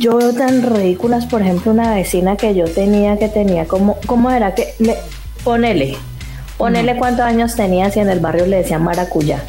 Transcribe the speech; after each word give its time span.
Yo 0.00 0.16
veo 0.16 0.32
tan 0.32 0.62
ridículas, 0.62 1.26
por 1.26 1.42
ejemplo, 1.42 1.72
una 1.72 1.94
vecina 1.94 2.34
que 2.34 2.54
yo 2.54 2.64
tenía 2.64 3.18
que 3.18 3.28
tenía 3.28 3.66
como, 3.66 3.98
¿cómo 4.06 4.30
era 4.30 4.54
que 4.54 4.72
le 4.78 4.96
ponele? 5.44 5.94
Ponele 6.56 6.96
cuántos 6.96 7.26
años 7.26 7.54
tenía 7.54 7.90
si 7.90 8.00
en 8.00 8.08
el 8.08 8.18
barrio 8.18 8.46
le 8.46 8.56
decían 8.56 8.82
maracuyá. 8.82 9.42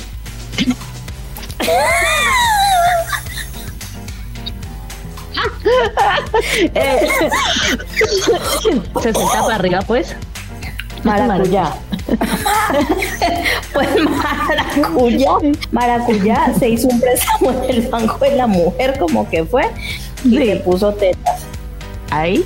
Eh, 6.73 7.07
60 9.01 9.41
para 9.41 9.55
arriba, 9.55 9.79
pues. 9.87 10.15
Maracuyá. 11.03 11.73
pues 13.73 13.89
maracuyá. 14.05 15.31
Maracuyá 15.71 16.53
se 16.59 16.69
hizo 16.69 16.87
un 16.89 16.99
préstamo 16.99 17.51
en 17.51 17.69
el 17.69 17.87
Banco 17.87 18.17
de 18.19 18.35
la 18.35 18.47
Mujer, 18.47 18.99
como 18.99 19.29
que 19.29 19.45
fue, 19.45 19.63
y 20.25 20.39
le 20.39 20.57
puso 20.57 20.93
tetas. 20.93 21.45
Ahí. 22.09 22.43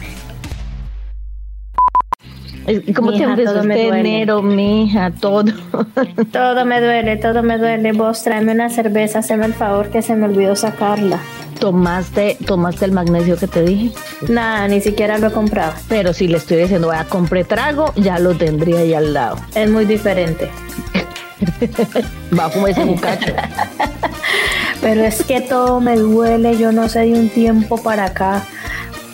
¿Cómo 2.95 3.12
te 3.12 3.23
empezó 3.23 3.62
este 3.62 3.88
enero, 3.88 4.42
mija? 4.42 5.12
Todo. 5.12 5.52
Todo 6.32 6.66
me 6.66 6.82
duele, 6.82 7.17
todo 7.17 7.44
me 7.44 7.59
duele. 7.59 7.92
Vos 7.92 8.23
tráeme 8.23 8.54
una 8.54 8.70
cerveza, 8.70 9.20
haceme 9.20 9.45
el 9.45 9.54
favor 9.54 9.90
que 9.90 10.02
se 10.02 10.16
me 10.16 10.26
olvidó 10.26 10.56
sacarla. 10.56 11.20
¿Tomaste, 11.59 12.38
¿Tomaste 12.45 12.86
el 12.86 12.92
magnesio 12.92 13.38
que 13.38 13.48
te 13.48 13.62
dije? 13.64 13.92
Nada, 14.28 14.67
ni 14.67 14.82
siquiera 14.82 15.17
lo 15.20 15.28
he 15.28 15.32
comprado. 15.32 15.73
Pero 15.88 16.12
si 16.14 16.28
le 16.28 16.38
estoy 16.38 16.58
diciendo, 16.58 16.88
vaya, 16.88 17.06
compré 17.06 17.44
trago, 17.44 17.94
ya 17.95 18.20
lo 18.20 18.34
tendría 18.34 18.80
ahí 18.80 18.94
al 18.94 19.14
lado. 19.14 19.38
Es 19.54 19.70
muy 19.70 19.86
diferente. 19.86 20.50
Va 22.38 22.50
como 22.50 22.67
ese 22.67 22.86
muchacho. 22.86 23.33
Pero 24.81 25.03
es 25.03 25.23
que 25.23 25.42
todo 25.42 25.80
me 25.81 25.95
duele, 25.95 26.58
yo 26.58 26.72
no 26.72 26.88
sé 26.89 27.00
de 27.02 27.14
un 27.14 27.30
tiempo 27.30 27.77
para 27.81 28.05
acá. 28.05 28.44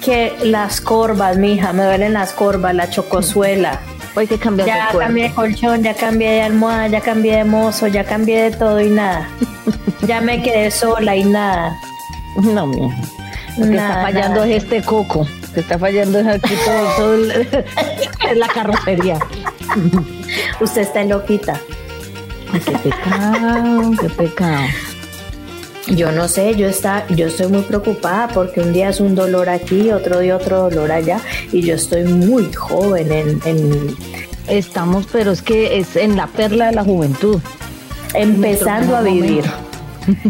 Que 0.04 0.34
las 0.44 0.82
corvas, 0.82 1.38
mija, 1.38 1.74
me 1.74 1.84
duelen 1.84 2.14
las 2.14 2.32
corvas, 2.34 2.74
la 2.74 2.90
chocosuela. 2.90 3.80
Hay 4.16 4.28
que 4.28 4.38
cambiar 4.38 4.68
Ya 4.68 4.92
de 4.92 4.98
cambié 4.98 5.24
de 5.30 5.34
colchón, 5.34 5.84
ya 5.84 5.94
cambié 5.94 6.32
de 6.32 6.42
almohada, 6.42 6.88
ya 6.88 7.02
cambié 7.02 7.38
de 7.38 7.44
mozo, 7.46 7.88
ya 7.88 8.04
cambié 8.04 8.44
de 8.50 8.52
todo 8.58 8.82
y 8.82 8.90
nada. 8.90 9.28
Ya 10.08 10.20
me 10.20 10.42
quedé 10.42 10.72
sola 10.72 11.16
y 11.16 11.24
nada. 11.24 11.78
No, 12.36 12.66
mija. 12.66 12.96
Lo 13.58 13.66
que 13.68 13.72
está 13.76 14.02
fallando 14.02 14.40
nada. 14.42 14.48
es 14.48 14.64
este 14.64 14.82
coco. 14.82 15.28
Lo 15.48 15.54
que 15.54 15.60
está 15.60 15.78
fallando 15.78 16.20
es 16.20 16.26
aquí 16.28 16.54
todo, 16.66 16.96
todo 16.98 17.14
el- 17.14 17.32
es 18.32 18.38
la 18.38 18.48
carrocería. 18.48 19.20
Usted 20.60 20.82
está 20.82 21.04
loquita. 21.04 21.60
Qué 22.54 22.72
pecado, 22.90 23.92
qué 24.00 24.10
pecado. 24.10 24.64
Yo 25.88 26.12
no 26.12 26.28
sé, 26.28 26.56
yo 26.56 26.68
está, 26.68 27.06
yo 27.10 27.28
estoy 27.28 27.48
muy 27.48 27.64
preocupada 27.64 28.28
porque 28.30 28.62
un 28.62 28.72
día 28.72 28.90
es 28.90 29.00
un 29.00 29.16
dolor 29.16 29.50
aquí, 29.50 29.92
otro 29.92 30.20
día 30.20 30.36
otro 30.38 30.70
dolor 30.70 30.92
allá 30.92 31.20
y 31.52 31.62
yo 31.64 31.76
estoy 31.76 32.04
muy 32.04 32.52
joven 32.54 33.12
en, 33.12 33.42
en- 33.46 33.96
Estamos, 34.48 35.08
pero 35.12 35.32
es 35.32 35.42
que 35.42 35.78
es 35.78 35.96
en 35.96 36.18
la 36.18 36.28
perla 36.28 36.68
de 36.68 36.74
la 36.74 36.84
juventud. 36.84 37.40
empezando 38.14 38.96
a 38.98 39.02
vivir. 39.02 39.46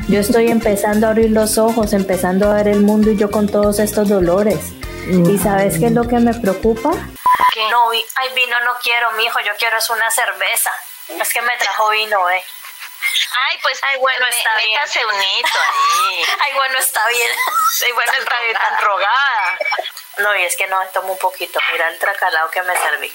Yo 0.10 0.20
estoy 0.20 0.50
empezando 0.50 1.08
a 1.08 1.12
abrir 1.12 1.32
los 1.32 1.58
ojos, 1.58 1.94
empezando 1.94 2.50
a 2.52 2.56
ver 2.56 2.68
el 2.68 2.82
mundo 2.82 3.12
y 3.12 3.18
yo 3.18 3.32
con 3.32 3.48
todos 3.48 3.80
estos 3.80 4.10
dolores. 4.10 4.60
¿Y 5.08 5.38
sabes 5.38 5.80
qué 5.80 5.88
es 5.88 5.92
lo 5.94 6.08
que 6.08 6.20
me 6.20 6.34
preocupa? 6.34 6.92
Que 6.92 7.62
no, 7.72 7.90
vi- 7.90 8.04
ay, 8.22 8.30
vino 8.36 8.56
no 8.66 8.72
quiero, 8.84 9.08
mijo, 9.18 9.40
yo 9.40 9.52
quiero 9.58 9.78
es 9.78 9.90
una 9.90 10.10
cerveza. 10.12 10.70
Es 11.10 11.34
que 11.34 11.42
me 11.42 11.58
trajo 11.58 11.90
vino, 11.90 12.30
eh. 12.30 12.44
Ay, 13.50 13.60
pues, 13.62 13.80
ay, 13.84 14.00
bueno, 14.00 14.26
está 14.28 14.56
bien. 14.58 14.80
Métase 14.80 15.06
un 15.06 15.14
hito 15.14 15.60
ahí. 15.60 16.24
Ay, 16.46 16.56
bueno, 16.56 16.76
está 16.80 17.08
bien. 17.10 17.32
Ay, 17.84 17.92
bueno, 17.94 18.12
está 18.20 18.42
bien, 18.42 18.56
tan 18.56 18.86
rogada. 18.86 19.58
No, 20.20 20.36
y 20.36 20.44
es 20.44 20.56
que 20.56 20.68
no, 20.68 20.78
tomo 20.94 21.14
un 21.14 21.20
poquito. 21.20 21.60
Mira 21.72 21.90
el 21.90 22.00
tracalado 22.00 22.50
que 22.52 22.62
me 22.64 22.74
serví. 22.76 23.12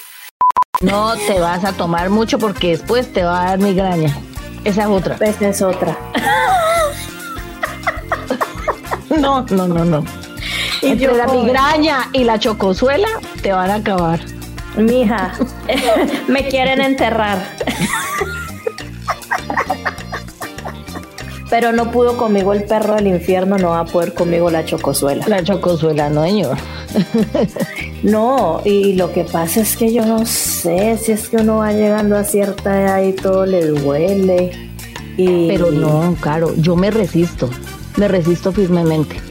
No 0.81 1.15
te 1.15 1.39
vas 1.39 1.63
a 1.65 1.73
tomar 1.73 2.09
mucho 2.09 2.37
porque 2.37 2.77
después 2.77 3.11
te 3.11 3.23
va 3.23 3.41
a 3.41 3.45
dar 3.45 3.57
migraña. 3.57 4.15
Esa 4.63 4.81
es 4.81 4.87
otra. 4.87 5.17
Esa 5.19 5.47
es 5.49 5.61
otra. 5.61 5.97
No, 9.09 9.41
no, 9.49 9.67
no, 9.67 9.83
no. 9.83 10.05
Y 10.81 10.91
Entre 10.91 11.07
yo 11.07 11.13
la 11.13 11.25
migraña 11.27 12.09
y 12.13 12.23
la 12.23 12.37
chocosuela 12.37 13.07
te 13.41 13.51
van 13.51 13.71
a 13.71 13.75
acabar. 13.75 14.19
Mija, 14.77 15.33
me 16.27 16.47
quieren 16.47 16.81
enterrar. 16.81 17.39
Pero 21.49 21.71
no 21.71 21.91
pudo 21.91 22.17
conmigo 22.17 22.51
el 22.53 22.63
perro 22.63 22.95
del 22.95 23.07
infierno, 23.07 23.57
no 23.57 23.69
va 23.69 23.79
a 23.79 23.85
poder 23.85 24.13
conmigo 24.13 24.49
la 24.49 24.65
chocosuela. 24.65 25.25
La 25.27 25.43
chocosuela, 25.43 26.09
no, 26.09 26.23
señor. 26.23 26.57
No, 28.03 28.61
y 28.63 28.93
lo 28.93 29.11
que 29.11 29.23
pasa 29.23 29.61
es 29.61 29.75
que 29.75 29.91
yo 29.91 30.05
no 30.05 30.23
sé 30.27 30.97
si 30.97 31.13
es 31.13 31.29
que 31.29 31.37
uno 31.37 31.57
va 31.57 31.73
llegando 31.73 32.15
a 32.15 32.23
cierta 32.23 32.79
edad 32.79 33.01
y 33.01 33.11
todo 33.13 33.47
le 33.47 33.65
duele. 33.65 34.51
Y, 35.17 35.47
Pero 35.47 35.71
no, 35.71 36.15
Caro, 36.21 36.53
yo 36.57 36.75
me 36.75 36.91
resisto. 36.91 37.49
Me 37.97 38.07
resisto 38.07 38.51
firmemente. 38.51 39.26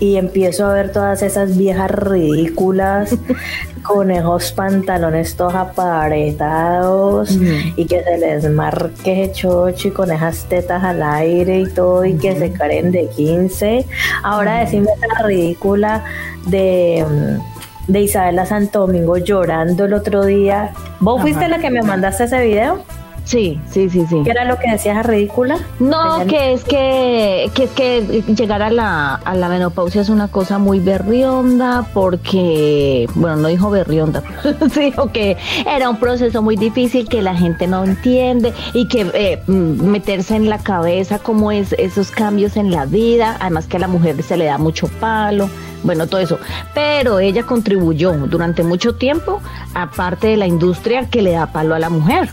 Y 0.00 0.16
empiezo 0.16 0.66
a 0.66 0.72
ver 0.72 0.92
todas 0.92 1.22
esas 1.22 1.56
viejas 1.56 1.90
ridículas 1.90 3.16
con 3.82 4.10
esos 4.10 4.50
pantalones 4.52 5.36
todos 5.36 5.54
aparetados 5.54 7.38
y 7.76 7.84
que 7.84 8.02
se 8.02 8.18
les 8.18 8.50
marque 8.50 9.30
chocho 9.32 9.88
y 9.88 9.90
con 9.90 10.10
esas 10.10 10.46
tetas 10.46 10.82
al 10.82 11.02
aire 11.02 11.60
y 11.60 11.66
todo 11.66 12.04
y 12.04 12.14
que 12.14 12.34
se 12.36 12.50
caren 12.52 12.90
de 12.90 13.08
15. 13.08 13.84
Ahora 14.22 14.60
decime 14.60 14.88
esa 14.96 15.26
ridícula 15.26 16.04
de, 16.46 17.04
mm, 17.08 17.92
de 17.92 18.00
Isabela 18.00 18.46
Santo 18.46 18.80
Domingo 18.80 19.18
llorando 19.18 19.84
el 19.84 19.92
otro 19.92 20.24
día. 20.24 20.72
¿Vos 21.00 21.20
fuiste 21.20 21.48
la 21.48 21.58
que 21.58 21.70
me 21.70 21.82
mandaste 21.82 22.24
ese 22.24 22.44
video? 22.44 22.82
Sí, 23.24 23.58
sí, 23.70 23.88
sí, 23.88 24.04
sí. 24.08 24.20
¿Qué 24.22 24.30
era 24.30 24.44
lo 24.44 24.58
que 24.58 24.70
decías 24.70 24.98
esa 24.98 25.02
ridícula? 25.02 25.58
No, 25.80 26.26
que 26.26 26.52
es 26.52 26.64
que, 26.64 27.50
que 27.54 27.64
es 27.64 27.70
que 27.70 28.22
llegar 28.34 28.62
a 28.62 28.70
la, 28.70 29.14
a 29.14 29.34
la 29.34 29.48
menopausia 29.48 30.02
es 30.02 30.10
una 30.10 30.28
cosa 30.28 30.58
muy 30.58 30.78
berrionda 30.78 31.86
porque, 31.94 33.08
bueno, 33.14 33.36
no 33.36 33.48
dijo 33.48 33.70
berrionda, 33.70 34.22
sí, 34.72 34.80
dijo 34.80 35.10
que 35.10 35.38
era 35.66 35.88
un 35.88 35.96
proceso 35.96 36.42
muy 36.42 36.56
difícil 36.56 37.08
que 37.08 37.22
la 37.22 37.34
gente 37.34 37.66
no 37.66 37.82
entiende 37.84 38.52
y 38.74 38.88
que 38.88 39.10
eh, 39.14 39.42
mm, 39.46 39.82
meterse 39.86 40.36
en 40.36 40.50
la 40.50 40.58
cabeza 40.58 41.18
cómo 41.18 41.50
es 41.50 41.72
esos 41.72 42.10
cambios 42.10 42.58
en 42.58 42.70
la 42.70 42.84
vida, 42.84 43.38
además 43.40 43.66
que 43.66 43.78
a 43.78 43.80
la 43.80 43.88
mujer 43.88 44.22
se 44.22 44.36
le 44.36 44.44
da 44.44 44.58
mucho 44.58 44.88
palo, 45.00 45.48
bueno, 45.82 46.06
todo 46.06 46.20
eso. 46.20 46.38
Pero 46.74 47.20
ella 47.20 47.44
contribuyó 47.44 48.12
durante 48.12 48.62
mucho 48.62 48.96
tiempo, 48.96 49.40
aparte 49.74 50.28
de 50.28 50.36
la 50.36 50.46
industria 50.46 51.08
que 51.08 51.22
le 51.22 51.32
da 51.32 51.46
palo 51.46 51.74
a 51.74 51.78
la 51.78 51.90
mujer. 51.90 52.28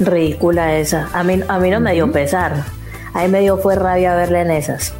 Ridícula 0.00 0.76
esa. 0.76 1.08
A 1.12 1.22
mí, 1.22 1.40
a 1.46 1.58
mí 1.58 1.70
no 1.70 1.80
me 1.80 1.92
dio 1.92 2.10
pesar. 2.12 2.64
A 3.14 3.22
mí 3.22 3.28
me 3.28 3.40
dio 3.40 3.58
fue 3.58 3.74
rabia 3.76 4.14
verla 4.14 4.40
en 4.42 4.50
esas. 4.50 4.94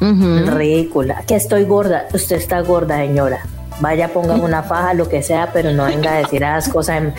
Ridícula. 0.00 1.22
Que 1.26 1.36
estoy 1.36 1.64
gorda. 1.64 2.06
Usted 2.12 2.36
está 2.36 2.60
gorda, 2.60 2.98
señora. 2.98 3.40
Vaya, 3.78 4.08
ponga 4.08 4.34
una 4.36 4.62
faja, 4.62 4.94
lo 4.94 5.06
que 5.06 5.22
sea, 5.22 5.50
pero 5.52 5.70
no 5.72 5.84
venga 5.84 6.14
a 6.14 6.18
decir 6.18 6.42
esas 6.42 6.68
cosas. 6.70 6.96
en- 7.02 7.14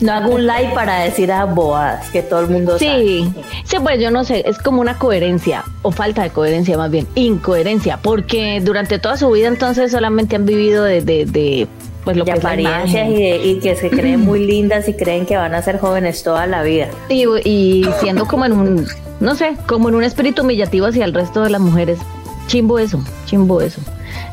no 0.00 0.12
haga 0.12 0.26
un 0.26 0.46
like 0.46 0.74
para 0.74 1.00
decir 1.00 1.30
esas 1.30 1.54
bobadas 1.54 2.10
que 2.10 2.22
todo 2.22 2.40
el 2.40 2.48
mundo 2.48 2.76
sabe. 2.76 2.90
Sí, 3.00 3.34
sí, 3.64 3.76
pues 3.80 4.00
yo 4.00 4.10
no 4.10 4.24
sé, 4.24 4.42
es 4.48 4.58
como 4.58 4.80
una 4.80 4.98
coherencia, 4.98 5.62
o 5.82 5.92
falta 5.92 6.24
de 6.24 6.30
coherencia 6.30 6.76
más 6.76 6.90
bien, 6.90 7.06
incoherencia, 7.14 7.98
porque 8.02 8.60
durante 8.64 8.98
toda 8.98 9.16
su 9.16 9.30
vida 9.30 9.46
entonces 9.46 9.92
solamente 9.92 10.34
han 10.34 10.44
vivido 10.44 10.82
de, 10.82 11.02
de, 11.02 11.24
de, 11.24 11.68
pues 12.04 12.16
lo 12.16 12.24
De 12.24 12.32
que 12.32 12.38
es 12.38 12.44
la 12.44 12.50
apariencias 12.50 13.08
y, 13.08 13.14
de- 13.14 13.36
y 13.44 13.58
que 13.60 13.74
se 13.76 13.90
creen 13.90 14.20
muy 14.20 14.44
lindas 14.46 14.88
y 14.88 14.94
creen 14.94 15.26
que 15.26 15.36
van 15.36 15.54
a 15.54 15.62
ser 15.62 15.78
jóvenes 15.78 16.22
toda 16.22 16.46
la 16.46 16.62
vida. 16.62 16.88
Y, 17.08 17.24
y 17.44 17.86
siendo 18.00 18.26
como 18.26 18.44
en 18.44 18.52
un, 18.52 18.86
no 19.20 19.34
sé, 19.34 19.54
como 19.66 19.88
en 19.88 19.94
un 19.96 20.04
espíritu 20.04 20.42
humillativo 20.42 20.86
hacia 20.86 21.04
el 21.04 21.14
resto 21.14 21.42
de 21.42 21.50
las 21.50 21.60
mujeres. 21.60 21.98
Chimbo 22.46 22.78
eso, 22.78 23.00
chimbo 23.24 23.62
eso. 23.62 23.80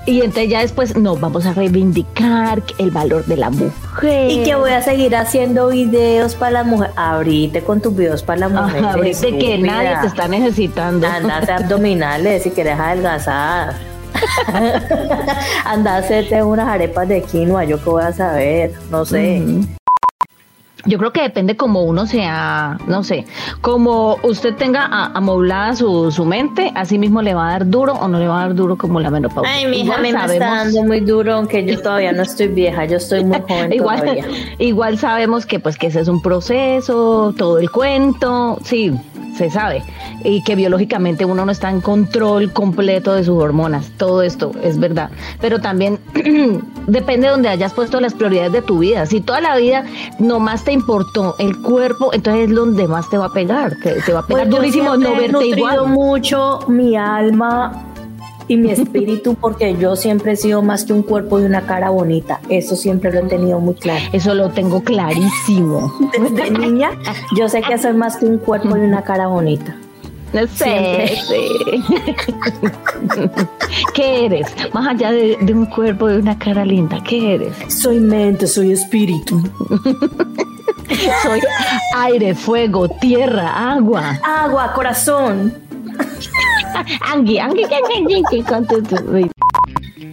Y 0.05 0.19
entonces 0.19 0.49
ya 0.49 0.59
después 0.61 0.97
nos 0.97 1.19
vamos 1.21 1.45
a 1.45 1.53
reivindicar 1.53 2.61
el 2.77 2.91
valor 2.91 3.23
de 3.25 3.37
la 3.37 3.49
mujer. 3.49 4.31
Y 4.31 4.43
que 4.43 4.55
voy 4.55 4.71
a 4.71 4.81
seguir 4.81 5.15
haciendo 5.15 5.69
videos 5.69 6.35
para 6.35 6.51
la 6.51 6.63
mujer. 6.63 6.89
Abrite 6.95 7.61
con 7.61 7.81
tus 7.81 7.95
videos 7.95 8.21
para 8.23 8.41
la 8.41 8.49
mujer. 8.49 8.83
Ahorita 8.83 9.27
que 9.39 9.57
nadie 9.59 9.93
te 10.01 10.07
está 10.07 10.27
necesitando. 10.27 11.07
Anda 11.07 11.35
a 11.35 11.37
hacer 11.37 11.51
abdominales 11.51 12.43
si 12.43 12.49
quieres 12.49 12.77
adelgazar. 12.79 13.75
Anda, 15.65 15.97
hacerte 15.97 16.43
unas 16.43 16.67
arepas 16.67 17.07
de 17.07 17.21
quinoa, 17.21 17.63
yo 17.65 17.81
qué 17.83 17.89
voy 17.89 18.03
a 18.03 18.13
saber, 18.13 18.71
no 18.89 19.05
sé. 19.05 19.43
Yo 20.85 20.97
creo 20.97 21.13
que 21.13 21.21
depende 21.21 21.55
como 21.55 21.83
uno 21.83 22.07
sea, 22.07 22.79
no 22.87 23.03
sé, 23.03 23.25
como 23.61 24.17
usted 24.23 24.55
tenga 24.55 25.11
amoblada 25.13 25.75
su, 25.75 26.11
su 26.11 26.25
mente, 26.25 26.71
así 26.73 26.97
mismo 26.97 27.21
le 27.21 27.35
va 27.35 27.49
a 27.49 27.51
dar 27.51 27.69
duro 27.69 27.93
o 27.93 28.07
no 28.07 28.17
le 28.17 28.27
va 28.27 28.39
a 28.39 28.47
dar 28.47 28.55
duro 28.55 28.77
como 28.77 28.99
la 28.99 29.11
menopausia. 29.11 29.53
Ay, 29.53 29.67
mi 29.67 29.81
hija 29.81 29.99
me 29.99 30.09
está 30.09 30.37
dando 30.39 30.83
muy 30.83 31.01
duro, 31.01 31.35
aunque 31.35 31.63
yo 31.63 31.79
todavía 31.79 32.13
no 32.13 32.23
estoy 32.23 32.47
vieja, 32.47 32.85
yo 32.85 32.97
estoy 32.97 33.23
muy 33.23 33.41
joven 33.41 33.73
igual, 33.73 33.99
todavía. 33.99 34.25
Igual 34.57 34.97
sabemos 34.97 35.45
que 35.45 35.59
pues 35.59 35.77
que 35.77 35.87
ese 35.87 35.99
es 35.99 36.07
un 36.07 36.21
proceso, 36.21 37.33
todo 37.37 37.59
el 37.59 37.69
cuento, 37.69 38.57
sí, 38.63 38.91
se 39.35 39.49
sabe, 39.49 39.83
y 40.23 40.43
que 40.43 40.55
biológicamente 40.55 41.25
uno 41.25 41.45
no 41.45 41.51
está 41.51 41.69
en 41.69 41.81
control 41.81 42.51
completo 42.51 43.13
de 43.13 43.23
sus 43.23 43.41
hormonas, 43.41 43.91
todo 43.97 44.21
esto 44.21 44.51
es 44.63 44.79
verdad, 44.79 45.09
pero 45.39 45.59
también 45.59 45.99
depende 46.87 47.27
de 47.27 47.31
donde 47.31 47.49
hayas 47.49 47.73
puesto 47.73 47.99
las 47.99 48.13
prioridades 48.13 48.51
de 48.51 48.61
tu 48.61 48.79
vida, 48.79 49.05
si 49.05 49.21
toda 49.21 49.41
la 49.41 49.57
vida 49.57 49.85
nomás 50.19 50.63
te 50.63 50.71
importó 50.71 51.35
el 51.39 51.61
cuerpo, 51.61 52.13
entonces 52.13 52.49
es 52.49 52.55
donde 52.55 52.87
más 52.87 53.09
te 53.09 53.17
va 53.17 53.25
a 53.25 53.33
pegar, 53.33 53.75
te, 53.81 54.13
va 54.13 54.19
a 54.19 54.27
pegar 54.27 54.49
pues 54.49 54.49
durísimo 54.49 54.97
no 54.97 55.15
verte 55.15 55.45
igual. 55.45 55.87
mucho 55.87 56.59
mi 56.67 56.95
alma 56.95 57.90
y 58.47 58.57
mi 58.57 58.71
espíritu 58.71 59.35
porque 59.35 59.75
yo 59.77 59.95
siempre 59.95 60.33
he 60.33 60.35
sido 60.35 60.61
más 60.61 60.85
que 60.85 60.93
un 60.93 61.03
cuerpo 61.03 61.39
y 61.39 61.43
una 61.43 61.61
cara 61.61 61.89
bonita. 61.89 62.39
Eso 62.49 62.75
siempre 62.75 63.11
lo 63.11 63.19
he 63.19 63.23
tenido 63.23 63.59
muy 63.59 63.75
claro. 63.75 64.03
Eso 64.11 64.33
lo 64.33 64.49
tengo 64.49 64.83
clarísimo. 64.83 65.93
Desde 66.19 66.51
niña 66.51 66.91
yo 67.37 67.47
sé 67.49 67.61
que 67.61 67.77
soy 67.77 67.93
más 67.93 68.17
que 68.17 68.25
un 68.25 68.37
cuerpo 68.37 68.77
y 68.77 68.81
una 68.81 69.03
cara 69.03 69.27
bonita. 69.27 69.75
No 70.33 70.47
sé, 70.47 71.11
sí. 71.27 71.83
¿Qué 73.93 74.25
eres? 74.25 74.47
Más 74.73 74.87
allá 74.87 75.11
de, 75.11 75.37
de, 75.41 75.53
un 75.53 75.65
cuerpo 75.65 76.09
y 76.09 76.13
una 76.13 76.37
cara 76.39 76.63
linda, 76.63 76.99
¿qué 77.03 77.35
eres? 77.35 77.53
Soy 77.67 77.99
mente, 77.99 78.47
soy 78.47 78.71
espíritu. 78.71 79.41
soy 81.23 81.41
aire, 81.97 82.33
fuego, 82.33 82.87
tierra, 82.87 83.73
agua. 83.73 84.19
Agua, 84.23 84.71
corazón. 84.73 85.53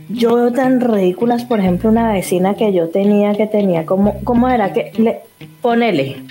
Yo 0.08 0.36
veo 0.36 0.52
tan 0.52 0.80
ridículas, 0.80 1.44
por 1.44 1.60
ejemplo, 1.60 1.90
una 1.90 2.12
vecina 2.12 2.54
que 2.54 2.72
yo 2.72 2.88
tenía 2.88 3.34
que 3.34 3.46
tenía 3.46 3.86
como, 3.86 4.20
¿cómo 4.24 4.48
era? 4.48 4.72
que 4.72 4.92
le, 4.96 5.20
Ponele, 5.60 6.22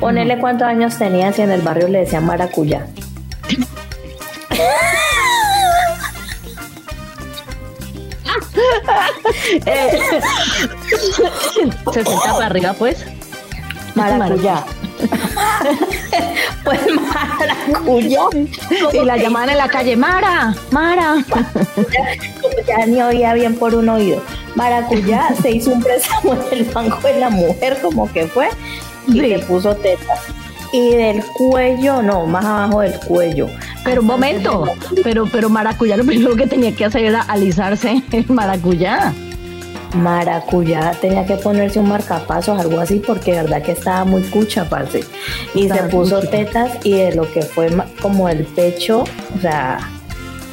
ponele 0.00 0.38
cuántos 0.38 0.66
años 0.66 0.98
tenía 0.98 1.32
si 1.32 1.42
en 1.42 1.52
el 1.52 1.62
barrio 1.62 1.86
le 1.88 2.00
decían 2.00 2.26
maracuyá. 2.26 2.86
eh, 9.66 9.98
60 11.92 12.32
para 12.32 12.46
arriba, 12.46 12.72
pues. 12.74 13.04
Maracuyá. 13.94 14.64
pues 16.64 16.80
maracuyá. 17.38 18.20
Y 18.92 19.04
la 19.04 19.16
llamaban 19.16 19.50
en 19.50 19.58
la 19.58 19.68
calle, 19.68 19.96
Mara, 19.96 20.54
Mara. 20.70 21.24
ya 22.66 22.86
ni 22.86 23.02
oía 23.02 23.34
bien 23.34 23.56
por 23.56 23.74
un 23.74 23.88
oído. 23.88 24.22
Maracuyá 24.54 25.34
se 25.40 25.50
hizo 25.50 25.70
un 25.70 25.82
préstamo 25.82 26.34
en 26.34 26.58
el 26.58 26.64
banco 26.64 27.06
de 27.06 27.20
la 27.20 27.30
mujer, 27.30 27.78
como 27.80 28.10
que 28.12 28.26
fue, 28.26 28.48
y 29.08 29.20
le 29.20 29.38
puso 29.40 29.74
tetas. 29.74 30.20
Y 30.72 30.94
del 30.94 31.22
cuello, 31.24 32.02
no, 32.02 32.26
más 32.26 32.44
abajo 32.44 32.80
del 32.80 32.98
cuello. 33.00 33.48
Pero 33.84 34.00
un 34.00 34.06
momento, 34.06 34.64
pero, 35.02 35.26
pero 35.30 35.50
maracuyá 35.50 35.96
lo 35.96 36.04
primero 36.04 36.34
que 36.36 36.46
tenía 36.46 36.74
que 36.74 36.84
hacer 36.84 37.04
era 37.04 37.22
alisarse 37.22 38.02
el 38.12 38.26
maracuyá 38.28 39.12
maracuyá 39.94 40.92
tenía 41.00 41.26
que 41.26 41.36
ponerse 41.36 41.78
un 41.78 41.88
marcapasos, 41.88 42.58
algo 42.58 42.80
así, 42.80 42.98
porque 42.98 43.32
de 43.32 43.42
verdad 43.42 43.62
que 43.62 43.72
estaba 43.72 44.04
muy 44.04 44.22
cucha, 44.22 44.68
parce. 44.68 45.04
Y 45.54 45.68
se 45.68 45.82
puso 45.84 46.20
tetas 46.20 46.72
y 46.84 46.92
de 46.92 47.14
lo 47.14 47.30
que 47.32 47.42
fue 47.42 47.70
como 48.00 48.28
el 48.28 48.44
pecho, 48.44 49.04
o 49.36 49.40
sea, 49.40 49.78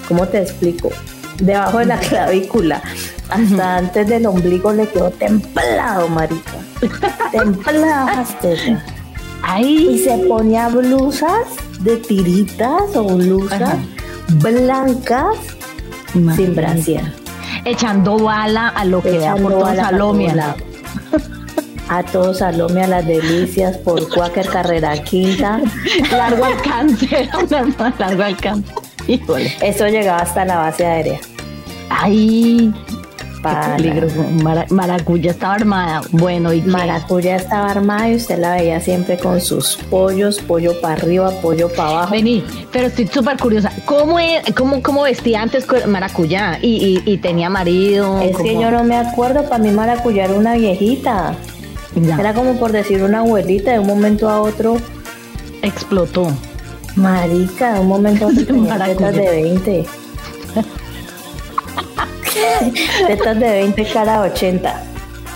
¿cómo 0.07 0.27
te 0.27 0.41
explico? 0.41 0.89
Debajo 1.38 1.80
de 1.80 1.86
la 1.86 1.97
clavícula, 1.97 2.81
hasta 3.30 3.77
antes 3.77 4.07
del 4.07 4.25
ombligo 4.25 4.74
le 4.74 4.88
quedó 4.88 5.09
templado, 5.12 6.07
marica. 6.09 6.57
Templadas 7.31 8.38
tetas. 8.39 8.83
Ahí. 9.41 9.89
Y 9.91 10.00
se 10.00 10.18
ponía 10.27 10.68
blusas 10.68 11.47
de 11.80 11.95
tiritas 11.97 12.95
o 12.95 13.03
blusas 13.15 13.77
blancas 14.41 15.38
sin 16.36 16.53
brasier 16.53 17.28
echando 17.65 18.17
bala 18.17 18.69
a 18.69 18.85
lo 18.85 19.01
que 19.01 19.17
da 19.19 19.35
por 19.35 19.51
todo 19.51 19.75
Salomia. 19.75 20.56
A 21.91 22.03
todos 22.03 22.38
Salomia, 22.38 22.85
las 22.85 23.03
delicias 23.03 23.75
por 23.77 24.07
Quaker 24.09 24.47
Carrera 24.47 24.94
Quinta. 25.01 25.59
largo 26.11 26.45
alcance, 26.45 27.27
largo 27.97 28.23
alcance. 28.23 28.71
Eso 29.59 29.88
llegaba 29.88 30.21
hasta 30.21 30.45
la 30.45 30.57
base 30.57 30.85
aérea. 30.85 31.19
Ay, 31.89 32.71
peligro. 33.41 34.07
Maracuya 34.69 35.31
estaba 35.31 35.56
armada. 35.56 36.01
Bueno, 36.12 36.53
¿y 36.53 36.62
Maracuya 36.62 37.36
estaba 37.36 37.69
armada 37.69 38.09
y 38.09 38.15
usted 38.15 38.39
la 38.39 38.56
veía 38.56 38.80
siempre 38.80 39.18
con 39.18 39.41
sus 39.41 39.77
pollos, 39.89 40.39
pollo 40.39 40.80
para 40.81 40.95
arriba, 40.95 41.31
pollo 41.41 41.69
para 41.69 41.89
abajo. 41.89 42.12
Vení, 42.12 42.44
pero 42.71 42.88
estoy 42.88 43.07
súper 43.07 43.38
curiosa. 43.38 43.71
¿Cómo, 43.86 44.18
cómo, 44.56 44.81
¿Cómo 44.81 45.03
vestía 45.03 45.41
antes 45.41 45.65
Maracuyá? 45.88 46.59
¿Y, 46.62 47.01
y, 47.06 47.18
tenía 47.18 47.50
marido? 47.50 48.19
Es 48.21 48.38
que 48.38 48.53
yo 48.53 48.71
no 48.71 48.83
me 48.83 48.97
acuerdo. 48.97 49.44
Para 49.44 49.63
mí 49.63 49.71
Maracuyá 49.71 50.25
era 50.25 50.33
una 50.33 50.56
viejita. 50.56 51.36
Era 51.95 52.33
como 52.33 52.53
por 52.53 52.71
decir 52.71 53.03
una 53.03 53.19
abuelita. 53.19 53.71
De 53.71 53.80
un 53.80 53.88
momento 53.88 54.30
a 54.30 54.41
otro 54.41 54.77
explotó. 55.62 56.27
Marica, 56.95 57.74
de 57.74 57.80
un 57.80 57.88
momento 57.88 58.25
a 58.25 58.30
otro 58.30 59.12
de 59.12 59.30
20. 59.30 59.86
Tetas 63.07 63.39
de 63.39 63.50
20, 63.50 63.86
cara 63.86 64.21
80. 64.21 64.83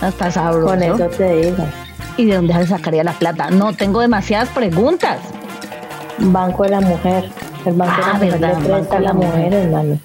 Hasta 0.02 0.32
sabroso. 0.32 0.68
Con 0.68 0.84
eso 0.84 1.10
te 1.10 1.36
digo. 1.36 1.66
¿Y 2.18 2.26
de 2.26 2.36
dónde 2.36 2.54
se 2.54 2.68
sacaría 2.68 3.04
la 3.04 3.14
plata? 3.14 3.50
No, 3.50 3.74
tengo 3.74 4.02
demasiadas 4.02 4.50
preguntas. 4.50 5.20
Banco 6.20 6.64
de 6.64 6.70
la 6.70 6.82
Mujer. 6.82 7.30
El 7.66 7.74
Banco 7.74 7.96
de 7.96 8.02
la 8.02 8.08
ah, 8.08 8.14
Mujer 8.14 8.40
verdad, 8.40 9.00
la, 9.00 9.14
Mujer, 9.14 9.54
hermano. 9.54 10.00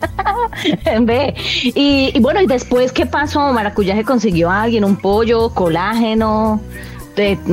Ve, 1.00 1.34
y, 1.62 2.18
bueno, 2.20 2.40
y 2.40 2.46
después, 2.46 2.92
¿qué 2.92 3.06
pasó? 3.06 3.52
Maracuyaje 3.52 4.04
consiguió 4.04 4.50
a 4.50 4.62
alguien, 4.62 4.84
un 4.84 4.96
pollo, 4.96 5.50
colágeno. 5.50 6.60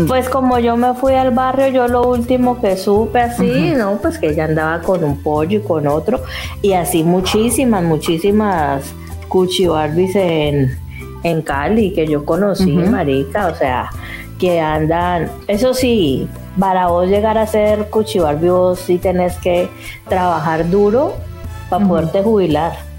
Pues 0.08 0.30
como 0.30 0.60
yo 0.60 0.78
me 0.78 0.94
fui 0.94 1.14
al 1.14 1.32
barrio, 1.32 1.68
yo 1.68 1.88
lo 1.88 2.08
último 2.08 2.62
que 2.62 2.78
supe 2.78 3.20
así, 3.20 3.74
¿no? 3.76 3.98
Pues 4.02 4.20
que 4.20 4.28
ella 4.28 4.46
andaba 4.46 4.82
con 4.82 5.04
un 5.04 5.22
pollo 5.22 5.60
y 5.60 5.62
con 5.62 5.88
otro, 5.88 6.22
y 6.62 6.74
así 6.74 7.04
muchísimas, 7.04 7.84
muchísimas 7.84 8.94
cuchi 9.28 9.68
en, 10.16 10.78
en 11.24 11.42
Cali 11.42 11.94
que 11.94 12.08
yo 12.08 12.26
conocí, 12.26 12.72
marica, 12.72 13.48
o 13.48 13.56
sea, 13.56 13.90
que 14.40 14.60
andan, 14.60 15.32
eso 15.48 15.74
sí, 15.74 16.28
para 16.60 16.88
vos 16.88 17.08
llegar 17.08 17.38
a 17.38 17.48
ser 17.48 17.90
cuchi 17.90 18.20
vos 18.20 18.80
sí 18.80 18.98
tenés 18.98 19.36
que 19.38 19.70
trabajar 20.08 20.70
duro 20.70 21.16
para 21.70 21.86
poderte 21.86 22.22
jubilar. 22.22 22.95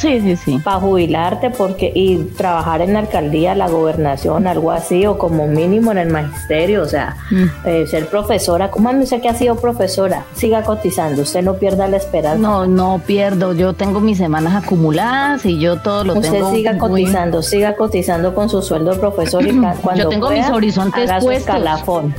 Sí, 0.00 0.18
sí, 0.22 0.34
sí. 0.34 0.58
Para 0.64 0.80
jubilarte 0.80 1.50
porque 1.50 1.92
y 1.94 2.16
trabajar 2.16 2.80
en 2.80 2.94
la 2.94 3.00
alcaldía, 3.00 3.54
la 3.54 3.68
gobernación, 3.68 4.46
algo 4.46 4.70
así, 4.70 5.04
o 5.04 5.18
como 5.18 5.46
mínimo 5.46 5.92
en 5.92 5.98
el 5.98 6.08
magisterio, 6.08 6.82
o 6.82 6.86
sea, 6.86 7.18
mm. 7.30 7.44
eh, 7.66 7.86
ser 7.86 8.06
profesora. 8.06 8.70
¿Cómo 8.70 8.90
me 8.94 9.04
sé 9.04 9.20
que 9.20 9.28
ha 9.28 9.34
sido 9.34 9.56
profesora? 9.56 10.24
Siga 10.32 10.62
cotizando, 10.62 11.20
usted 11.20 11.42
no 11.42 11.56
pierda 11.56 11.86
la 11.86 11.98
esperanza. 11.98 12.38
No, 12.40 12.66
no 12.66 13.02
pierdo. 13.06 13.52
Yo 13.52 13.74
tengo 13.74 14.00
mis 14.00 14.16
semanas 14.16 14.64
acumuladas 14.64 15.44
y 15.44 15.58
yo 15.58 15.82
todo 15.82 16.02
lo 16.04 16.14
usted 16.14 16.30
tengo. 16.32 16.46
Usted 16.46 16.56
siga 16.56 16.78
cotizando, 16.78 17.42
siga 17.42 17.76
cotizando 17.76 18.34
con 18.34 18.48
su 18.48 18.62
sueldo 18.62 18.92
de 18.92 19.00
profesor 19.00 19.46
y 19.46 19.52
cuando 19.82 20.04
Yo 20.04 20.08
tengo 20.08 20.30
mis 20.30 20.48
horizontes 20.48 21.10
haga 21.10 21.20
puestos. 21.20 21.46
escalafón. 21.46 22.14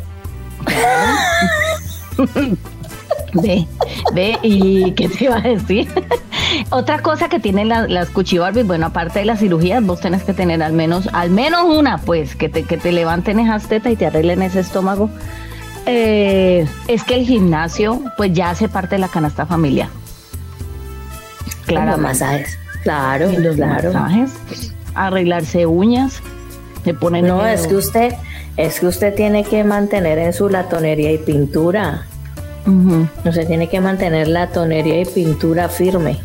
ve, 3.33 3.67
ve, 4.13 4.37
¿y 4.43 4.91
qué 4.91 5.09
te 5.09 5.23
iba 5.23 5.37
a 5.37 5.41
decir? 5.41 5.87
Otra 6.69 6.99
cosa 6.99 7.29
que 7.29 7.39
tienen 7.39 7.69
las 7.69 8.09
cuchibarbies, 8.09 8.65
bueno, 8.67 8.87
aparte 8.87 9.19
de 9.19 9.25
las 9.25 9.39
cirugías, 9.39 9.83
vos 9.83 9.99
tenés 9.99 10.23
que 10.23 10.33
tener 10.33 10.61
al 10.63 10.73
menos, 10.73 11.09
al 11.13 11.29
menos 11.29 11.63
una, 11.63 11.97
pues, 11.97 12.35
que 12.35 12.49
te, 12.49 12.63
que 12.63 12.77
te 12.77 12.91
levanten 12.91 13.39
esas 13.39 13.67
tetas 13.67 13.91
y 13.93 13.95
te 13.95 14.05
arreglen 14.05 14.41
ese 14.41 14.59
estómago. 14.59 15.09
Eh, 15.85 16.67
es 16.87 17.03
que 17.03 17.15
el 17.15 17.25
gimnasio, 17.25 18.01
pues, 18.17 18.33
ya 18.33 18.51
hace 18.51 18.69
parte 18.69 18.95
de 18.95 18.99
la 18.99 19.07
canasta 19.07 19.45
familiar. 19.45 19.89
Claro. 21.65 21.97
masajes. 21.97 22.57
Claro, 22.83 23.31
los 23.31 23.55
claro. 23.55 23.93
Masajes, 23.93 24.73
arreglarse 24.95 25.65
uñas. 25.65 26.21
Se 26.83 26.93
ponen 26.93 27.27
no, 27.27 27.45
es 27.45 27.67
que 27.67 27.75
usted, 27.75 28.13
es 28.57 28.79
que 28.79 28.87
usted 28.87 29.13
tiene 29.13 29.43
que 29.43 29.63
mantener 29.63 30.17
en 30.17 30.33
su 30.33 30.49
latonería 30.49 31.11
y 31.11 31.19
pintura. 31.19 32.05
No 32.65 33.31
se 33.31 33.45
tiene 33.45 33.69
que 33.69 33.79
mantener 33.79 34.27
la 34.27 34.47
tonería 34.47 35.01
y 35.01 35.05
pintura 35.05 35.69
firme. 35.69 36.19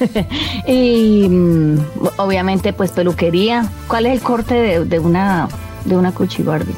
y 0.66 1.26
mm, 1.28 1.78
obviamente 2.16 2.72
pues 2.72 2.92
peluquería. 2.92 3.68
¿Cuál 3.88 4.06
es 4.06 4.12
el 4.14 4.20
corte 4.20 4.54
de, 4.54 4.84
de 4.84 4.98
una 4.98 5.48
de 5.84 5.96
una 5.96 6.12
cuchi 6.12 6.42
Barbie? 6.42 6.74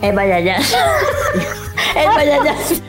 El 0.00 0.16
bayayas. 0.16 0.74
el 1.96 2.06
bayayas. 2.06 2.82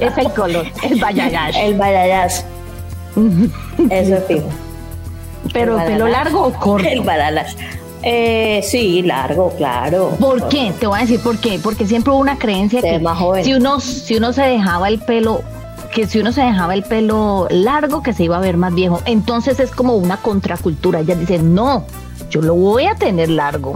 es 0.00 0.18
el 0.18 0.32
color, 0.32 0.66
el 0.82 1.00
bayayas. 1.00 1.56
El 1.56 1.74
bayayas. 1.74 2.46
Eso 3.90 4.16
es 4.16 4.24
fijo. 4.26 4.48
¿Pero 5.52 5.76
pelo 5.76 6.08
largo 6.08 6.46
o 6.46 6.52
corto? 6.52 6.88
El 6.88 7.00
badalas. 7.00 7.56
Eh, 8.02 8.60
sí, 8.64 9.02
largo, 9.02 9.50
claro. 9.56 10.10
¿Por 10.18 10.48
qué? 10.48 10.72
Te 10.78 10.86
voy 10.86 10.98
a 10.98 11.02
decir 11.02 11.20
por 11.20 11.38
qué. 11.38 11.60
Porque 11.62 11.86
siempre 11.86 12.12
hubo 12.12 12.20
una 12.20 12.38
creencia 12.38 12.80
que 12.80 13.00
si 13.44 13.54
uno, 13.54 13.80
si 13.80 14.16
uno 14.16 14.32
se 14.32 14.42
dejaba 14.42 14.88
el 14.88 14.98
pelo 14.98 15.42
que 15.92 16.06
si 16.06 16.18
uno 16.18 16.32
se 16.32 16.40
dejaba 16.40 16.74
el 16.74 16.82
pelo 16.82 17.46
largo, 17.50 18.02
que 18.02 18.12
se 18.12 18.24
iba 18.24 18.38
a 18.38 18.40
ver 18.40 18.56
más 18.56 18.74
viejo. 18.74 19.00
Entonces 19.04 19.60
es 19.60 19.70
como 19.70 19.94
una 19.94 20.16
contracultura. 20.16 21.00
Ella 21.00 21.14
dice, 21.14 21.38
no, 21.38 21.84
yo 22.30 22.40
lo 22.42 22.54
voy 22.54 22.86
a 22.86 22.94
tener 22.96 23.28
largo. 23.28 23.74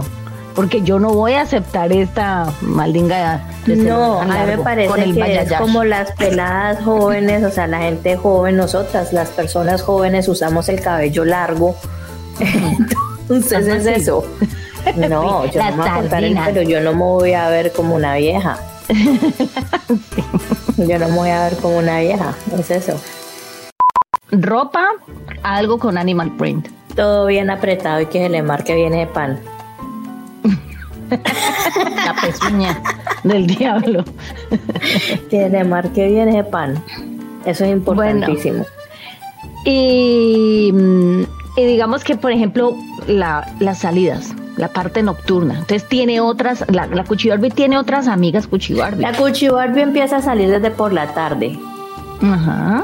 Porque 0.55 0.81
yo 0.81 0.97
no 0.97 1.13
voy 1.13 1.33
a 1.33 1.41
aceptar 1.41 1.91
esta 1.91 2.51
maldinga 2.61 3.47
de 3.67 3.75
No, 3.75 4.19
a 4.19 4.25
mí 4.25 4.33
me 4.47 4.57
parece 4.57 5.13
que 5.13 5.35
es 5.35 5.53
como 5.53 5.83
las 5.83 6.11
peladas 6.13 6.83
jóvenes, 6.83 7.43
o 7.43 7.51
sea, 7.51 7.67
la 7.67 7.81
gente 7.81 8.17
joven, 8.17 8.57
nosotras, 8.57 9.13
las 9.13 9.29
personas 9.29 9.83
jóvenes 9.83 10.27
usamos 10.27 10.67
el 10.69 10.81
cabello 10.81 11.25
largo. 11.25 11.75
Entonces 13.29 13.67
es 13.67 13.85
eso. 13.85 14.25
No, 14.95 15.45
yo 15.45 15.61
no 15.61 15.69
me 15.69 15.77
voy 15.77 15.87
a 15.87 15.93
cortar 15.93 16.23
el 16.23 16.35
pelo, 16.35 16.61
yo 16.63 16.81
no 16.81 16.93
me 16.93 17.03
voy 17.03 17.33
a 17.33 17.49
ver 17.49 17.71
como 17.71 17.93
una 17.93 18.15
vieja. 18.15 18.57
Yo 20.77 20.99
no 20.99 21.09
me 21.09 21.15
voy 21.15 21.29
a 21.29 21.49
ver 21.49 21.57
como 21.57 21.77
una 21.77 21.99
vieja, 21.99 22.33
es 22.57 22.71
eso. 22.71 22.99
Ropa, 24.31 24.91
algo 25.43 25.77
con 25.77 25.97
animal 25.97 26.35
print. 26.37 26.69
Todo 26.95 27.25
bien 27.25 27.49
apretado 27.49 28.01
y 28.01 28.05
que 28.07 28.19
se 28.19 28.29
le 28.29 28.41
marque 28.41 28.75
viene 28.75 28.99
de 28.99 29.07
pan. 29.07 29.39
La 31.09 32.15
pezuña 32.21 32.81
del 33.23 33.47
diablo. 33.47 34.03
que 35.29 35.49
le 35.49 35.63
marque 35.63 36.07
viene 36.07 36.37
de 36.37 36.43
pan. 36.43 36.81
Eso 37.45 37.65
es 37.65 37.71
importantísimo. 37.71 38.65
y, 39.65 40.71
mm, 40.73 41.21
y, 41.57 41.65
digamos 41.65 42.03
que, 42.03 42.15
por 42.15 42.31
ejemplo, 42.31 42.75
las 43.07 43.79
salidas 43.79 44.33
la 44.57 44.69
parte 44.69 45.03
nocturna. 45.03 45.53
Entonces 45.53 45.87
tiene 45.87 46.19
otras, 46.19 46.65
la, 46.69 46.87
la 46.87 47.03
tiene 47.53 47.77
otras 47.77 48.07
amigas 48.07 48.47
Barbie. 48.47 49.01
La 49.01 49.13
Barbie 49.53 49.81
empieza 49.81 50.17
a 50.17 50.21
salir 50.21 50.49
desde 50.49 50.71
por 50.71 50.93
la 50.93 51.13
tarde. 51.13 51.57
Ajá. 52.21 52.83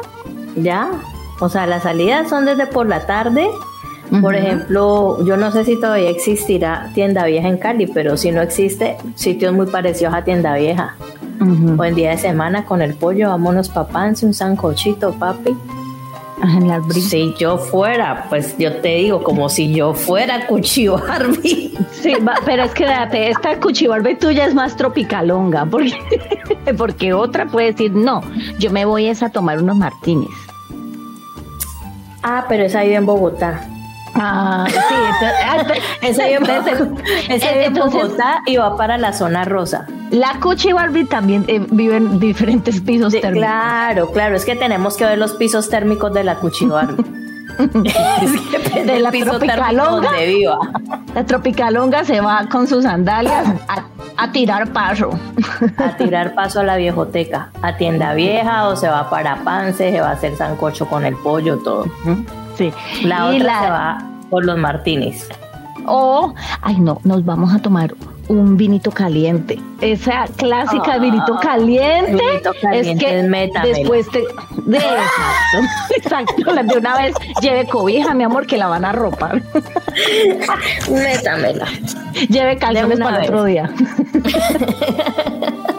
¿Ya? 0.56 0.92
O 1.40 1.50
sea, 1.50 1.66
las 1.66 1.84
salidas 1.84 2.30
son 2.30 2.46
desde 2.46 2.68
por 2.68 2.88
la 2.88 3.06
tarde. 3.06 3.48
Por 4.22 4.36
ejemplo, 4.36 5.26
yo 5.26 5.38
no 5.38 5.52
sé 5.52 5.66
si 5.66 5.80
todavía 5.80 6.10
existirá 6.10 6.92
tienda 6.94 7.26
vieja 7.26 7.48
en 7.48 7.58
Cali, 7.58 7.88
pero 7.88 8.16
si 8.16 8.32
no 8.32 8.42
existe, 8.42 8.98
sitios 9.16 9.54
muy 9.54 9.66
parecidos 9.66 10.14
a 10.14 10.24
tienda 10.24 10.56
vieja. 10.56 10.96
O 11.78 11.84
en 11.84 11.96
día 11.96 12.12
de 12.12 12.18
semana 12.20 12.64
con 12.64 12.82
el 12.82 12.94
pollo, 12.94 13.30
vámonos 13.30 13.70
papance, 13.70 14.26
un 14.26 14.34
sancochito, 14.34 15.14
papi 15.14 15.58
si 16.92 17.34
yo 17.36 17.58
fuera, 17.58 18.26
pues 18.30 18.58
yo 18.58 18.76
te 18.82 18.96
digo, 18.96 19.24
como 19.24 19.50
si 19.50 19.74
yo 19.74 19.94
fuera 19.94 20.46
Cuchi 20.48 20.88
Barbie. 20.88 21.74
Sí, 21.92 22.14
pero 22.46 22.64
es 22.64 22.72
que 22.74 22.86
esta 23.30 23.60
Cuchi 23.60 23.88
Barbie 23.88 24.16
tuya 24.16 24.46
es 24.46 24.54
más 24.54 24.76
tropicalonga, 24.76 25.66
porque, 25.66 25.94
porque 26.78 27.14
otra 27.14 27.46
puede 27.46 27.72
decir, 27.72 27.94
no, 27.94 28.22
yo 28.60 28.72
me 28.72 28.86
voy 28.86 29.08
a 29.08 29.30
tomar 29.30 29.62
unos 29.62 29.78
martines. 29.78 30.30
Ah, 32.24 32.46
pero 32.48 32.64
es 32.64 32.76
ahí 32.76 32.94
en 32.94 33.06
Bogotá. 33.06 33.68
Ah, 34.16 34.66
sí, 34.70 36.08
ese 36.08 36.24
vive 37.54 37.66
en 37.66 37.74
Bogotá 37.74 38.42
y 38.46 38.58
va 38.58 38.78
para 38.78 38.98
la 38.98 39.14
zona 39.14 39.44
rosa. 39.46 39.88
La 40.12 40.40
Cuchi 40.40 40.72
Barbie 40.72 41.06
también 41.06 41.46
eh, 41.48 41.66
vive 41.72 41.98
en 41.98 42.20
diferentes 42.20 42.80
pisos 42.82 43.14
térmicos. 43.14 43.48
Claro, 43.48 44.12
claro, 44.12 44.36
es 44.36 44.46
que 44.46 44.56
tenemos 44.56 44.98
que 44.98 45.06
ver 45.06 45.18
los 45.18 45.34
pisos 45.34 45.70
térmicos 45.70 46.14
de 46.14 46.24
la 46.24 46.36
Cuchi 46.36 46.66
Barbie. 46.66 47.04
de 48.86 49.00
la 49.00 49.12
tropicalonga. 49.12 50.12
La 51.14 51.26
tropicalonga 51.26 52.04
se 52.04 52.22
va 52.22 52.48
con 52.50 52.68
sus 52.68 52.84
sandalias 52.84 53.48
a, 54.18 54.32
tirar 54.32 54.72
paso. 54.72 55.12
a 55.78 55.98
tirar 55.98 56.34
paso 56.34 56.62
a 56.62 56.64
la 56.64 56.78
viejoteca, 56.78 57.50
a 57.62 57.78
tienda 57.78 58.14
vieja 58.14 58.68
o 58.68 58.76
se 58.76 58.88
va 58.88 59.10
para 59.10 59.44
Pance, 59.44 59.92
se 59.92 60.02
va 60.02 60.10
a 60.10 60.14
hacer 60.14 60.36
sancocho 60.36 60.88
con 60.88 61.06
el 61.06 61.16
pollo, 61.16 61.58
todo. 61.60 61.86
Sí. 62.58 62.72
La 63.04 63.28
otra 63.28 63.62
se 63.62 63.70
va 63.70 64.10
por 64.30 64.46
los 64.46 64.58
martinis. 64.58 65.28
O, 65.86 66.34
ay 66.62 66.80
no, 66.80 67.00
nos 67.04 67.26
vamos 67.26 67.54
a 67.54 67.60
tomar 67.60 67.94
un 68.28 68.58
vinito 68.58 68.92
caliente. 68.92 69.60
Esa 69.82 70.26
clásica 70.38 70.94
ah, 70.94 70.98
vinito 70.98 71.38
caliente. 71.42 72.24
es 72.72 72.98
que 72.98 73.30
después 73.64 74.10
te, 74.10 74.24
de 74.66 74.78
exacto, 74.78 75.96
exacto, 75.98 76.54
de 76.54 76.78
una 76.78 76.98
vez 76.98 77.16
lleve 77.42 77.68
cobija, 77.68 78.14
mi 78.14 78.24
amor, 78.24 78.48
que 78.48 78.58
la 78.58 78.68
van 78.68 78.86
a 78.86 78.92
ropar. 78.92 79.42
Métamela. 80.90 81.68
Lleve 82.30 82.58
calzones 82.58 83.00
para 83.00 83.24
otro 83.24 83.44
día. 83.44 83.70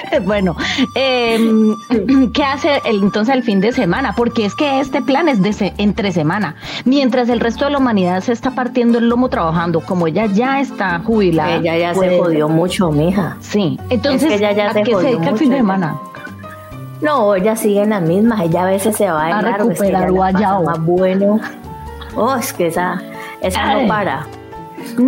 bueno, 0.24 0.56
em, 0.94 1.74
¿qué 2.32 2.44
hace 2.44 2.80
el, 2.84 3.02
entonces 3.02 3.34
el 3.34 3.42
fin 3.42 3.60
de 3.60 3.72
semana? 3.72 4.14
Porque 4.16 4.44
es 4.44 4.54
que 4.54 4.80
este 4.80 5.02
plan 5.02 5.28
es 5.28 5.42
de 5.42 5.72
entre 5.78 6.12
semana, 6.12 6.56
mientras 6.84 7.28
el 7.28 7.40
resto 7.40 7.64
de 7.64 7.72
la 7.72 7.78
humanidad 7.78 8.20
se 8.20 8.32
está 8.32 8.50
partiendo 8.52 8.98
el 8.98 9.08
lomo 9.08 9.28
trabajando, 9.28 9.80
como 9.80 10.06
ella 10.06 10.26
ya 10.26 10.60
está 10.60 11.00
jubilada. 11.00 11.56
Ella 11.56 11.76
ya 11.76 11.94
se 11.94 12.00
pues, 12.00 12.20
jodió 12.20 12.48
mucho, 12.48 12.90
mija. 12.90 13.36
Sí, 13.40 13.78
entonces, 13.90 14.32
ella 14.32 14.52
ya 14.52 14.72
se 14.72 14.82
qué 14.82 14.94
se 14.96 15.10
el 15.12 15.38
fin 15.38 15.50
de 15.50 15.56
semana? 15.58 15.96
No, 17.00 17.34
ella 17.34 17.56
sigue 17.56 17.82
en 17.82 17.90
las 17.90 18.02
mismas, 18.02 18.40
ella 18.40 18.62
a 18.62 18.66
veces 18.66 18.96
se 18.96 19.10
va 19.10 19.26
a, 19.26 19.38
a 19.38 19.42
recuperar 19.42 20.10
guayao. 20.10 20.64
Más 20.64 20.80
bueno. 20.80 21.40
Oh, 22.16 22.34
es 22.34 22.52
que 22.52 22.68
esa, 22.68 23.02
esa 23.42 23.74
no 23.74 23.86
para. 23.86 24.26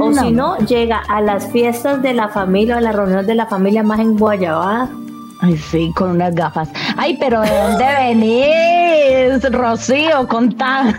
O 0.01 0.13
si 0.13 0.33
no, 0.33 0.57
llega 0.59 1.03
a 1.09 1.21
las 1.21 1.51
fiestas 1.51 2.03
de 2.03 2.15
la 2.15 2.29
familia 2.29 2.77
o 2.77 2.79
a 2.79 2.81
las 2.81 2.95
reuniones 2.95 3.27
de 3.27 3.35
la 3.35 3.47
familia 3.47 3.83
más 3.83 4.01
en 4.01 4.17
Guayabá. 4.17 4.89
Ay, 5.41 5.57
sí, 5.57 5.93
con 5.95 6.11
unas 6.11 6.35
gafas. 6.35 6.69
Ay, 6.97 7.17
pero 7.21 7.41
¿de 7.43 7.51
dónde 7.51 7.85
venís, 7.99 9.53
Rocío? 9.53 10.27
Contá. 10.27 10.93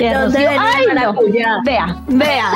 ¿Dónde 0.00 0.46
Ay, 0.48 0.86
no. 0.94 1.14
Vea, 1.64 1.96
vea. 2.08 2.52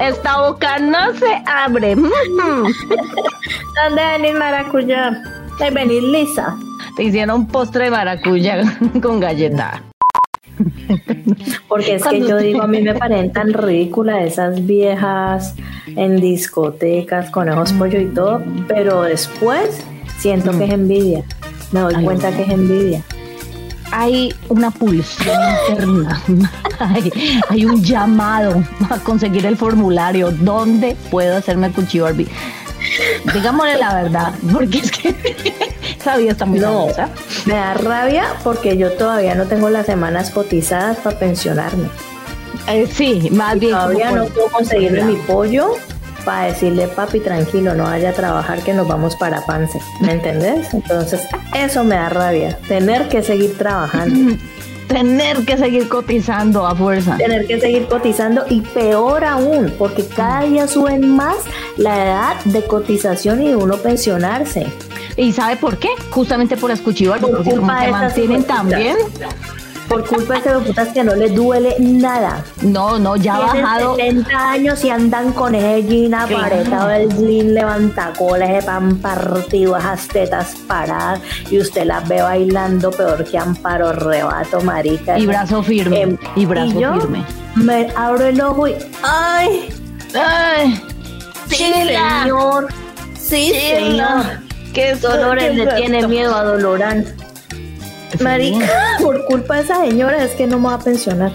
Esta 0.00 0.40
boca 0.40 0.78
no 0.78 1.12
se 1.14 1.42
abre. 1.46 1.94
¿Dónde 1.96 2.72
venís, 4.18 4.34
maracuyá? 4.38 5.22
¿De 5.58 5.70
venís 5.70 6.02
lisa? 6.02 6.56
Te 6.96 7.04
hicieron 7.04 7.46
postre 7.46 7.84
de 7.84 7.90
maracuyá 7.90 8.62
con 9.02 9.20
galleta. 9.20 9.82
Porque 11.68 11.94
es 11.94 12.04
que 12.04 12.20
yo 12.20 12.38
digo, 12.38 12.62
a 12.62 12.66
mí 12.66 12.80
me 12.80 12.94
parecen 12.94 13.32
tan 13.32 13.52
ridículas 13.52 14.24
esas 14.24 14.66
viejas 14.66 15.54
en 15.86 16.20
discotecas, 16.20 17.30
conejos 17.30 17.72
pollo 17.72 18.00
y 18.00 18.06
todo, 18.06 18.42
pero 18.68 19.02
después 19.02 19.82
siento 20.18 20.56
que 20.56 20.64
es 20.64 20.72
envidia. 20.72 21.24
Me 21.72 21.80
doy 21.80 22.04
cuenta 22.04 22.30
que 22.32 22.42
es 22.42 22.50
envidia. 22.50 23.02
Hay 23.92 24.32
una 24.48 24.70
pulsión 24.70 25.36
interna, 25.68 26.22
hay, 27.48 27.64
un 27.64 27.82
llamado 27.82 28.62
a 28.88 28.98
conseguir 28.98 29.46
el 29.46 29.56
formulario. 29.56 30.30
¿Dónde 30.30 30.96
puedo 31.10 31.36
hacerme 31.36 31.72
cuchillo 31.72 32.04
Barbie? 32.04 32.28
Digámosle 33.34 33.78
la 33.78 34.02
verdad, 34.02 34.34
porque 34.52 34.78
es 34.78 34.92
que 34.92 35.14
esa 36.00 36.16
vida 36.16 36.32
está 36.32 36.46
muy 36.46 36.58
no, 36.58 36.86
Me 37.46 37.54
da 37.54 37.74
rabia 37.74 38.24
porque 38.42 38.76
yo 38.76 38.92
todavía 38.92 39.34
no 39.34 39.46
tengo 39.46 39.68
las 39.68 39.86
semanas 39.86 40.30
cotizadas 40.30 40.96
para 40.98 41.18
pensionarme. 41.18 41.88
Eh, 42.68 42.86
sí, 42.90 43.28
más 43.32 43.58
bien. 43.58 43.72
Todavía 43.72 44.10
no 44.12 44.26
puedo 44.26 44.48
conseguirme 44.48 45.02
mi 45.04 45.16
pollo 45.16 45.74
para 46.24 46.46
decirle, 46.46 46.86
papi, 46.88 47.20
tranquilo, 47.20 47.74
no 47.74 47.84
vaya 47.84 48.10
a 48.10 48.12
trabajar 48.12 48.60
que 48.62 48.72
nos 48.72 48.86
vamos 48.86 49.16
para 49.16 49.44
Pance. 49.46 49.78
¿Me 50.00 50.12
entendés? 50.12 50.72
Entonces, 50.72 51.22
eso 51.54 51.84
me 51.84 51.94
da 51.94 52.08
rabia, 52.08 52.58
tener 52.68 53.08
que 53.08 53.22
seguir 53.22 53.56
trabajando. 53.56 54.36
tener 54.88 55.44
que 55.44 55.56
seguir 55.56 55.88
cotizando 55.88 56.66
a 56.66 56.74
fuerza. 56.74 57.16
Tener 57.16 57.46
que 57.46 57.60
seguir 57.60 57.86
cotizando 57.86 58.44
y 58.48 58.60
peor 58.60 59.24
aún, 59.24 59.72
porque 59.78 60.04
cada 60.04 60.42
día 60.42 60.66
suben 60.66 61.08
más 61.08 61.36
la 61.76 62.04
edad 62.04 62.44
de 62.44 62.62
cotización 62.64 63.42
y 63.42 63.48
de 63.48 63.56
uno 63.56 63.76
pensionarse. 63.76 64.66
¿Y 65.20 65.32
sabe 65.32 65.56
por 65.56 65.78
qué? 65.78 65.90
Justamente 66.08 66.56
por 66.56 66.70
las 66.70 66.80
cuchillas, 66.80 67.18
porque 67.20 67.50
como 67.50 67.78
se 67.78 67.90
mantienen 67.90 68.42
también. 68.44 68.96
por 69.86 70.06
culpa 70.06 70.34
de 70.34 70.40
ese 70.40 70.58
putas 70.60 70.88
que 70.94 71.04
no 71.04 71.14
le 71.14 71.28
duele 71.28 71.76
nada. 71.78 72.42
No, 72.62 72.98
no, 72.98 73.16
ya 73.16 73.34
ha 73.34 73.40
bajado. 73.40 73.96
70 73.96 74.50
años 74.50 74.82
y 74.82 74.88
andan 74.88 75.32
con 75.32 75.54
ese 75.54 75.82
jean 75.82 76.14
aparetado, 76.14 76.90
el 76.90 77.10
jean 77.18 77.52
levantacola, 77.52 78.46
ese 78.46 78.64
pan 78.64 78.96
partido, 78.96 79.76
esas 79.76 80.08
tetas 80.08 80.54
paradas, 80.66 81.20
y 81.50 81.58
usted 81.58 81.84
las 81.84 82.08
ve 82.08 82.22
bailando 82.22 82.90
peor 82.90 83.22
que 83.24 83.36
Amparo 83.36 83.92
Rebato, 83.92 84.62
marica. 84.62 85.18
Y 85.18 85.26
brazo 85.26 85.62
firme, 85.62 86.02
em, 86.02 86.18
y 86.34 86.46
brazo 86.46 86.72
firme. 86.72 87.26
Me 87.56 87.88
abro 87.94 88.24
el 88.24 88.40
ojo 88.40 88.68
y 88.68 88.74
¡ay! 89.02 89.68
¡ay! 90.14 90.82
Sí, 91.48 91.56
señor. 91.56 92.68
Sí, 93.18 93.52
señor. 93.52 94.49
Qué 94.72 94.94
Dolores 94.94 95.54
le 95.54 95.66
tiene 95.74 96.06
miedo 96.06 96.34
a 96.34 96.44
Dolorán. 96.44 97.04
Marica, 98.20 98.68
por 99.02 99.24
culpa 99.26 99.56
de 99.56 99.62
esa 99.62 99.84
señora 99.84 100.24
es 100.24 100.32
que 100.32 100.46
no 100.46 100.58
me 100.58 100.68
va 100.68 100.74
a 100.74 100.78
pensionar. 100.78 101.32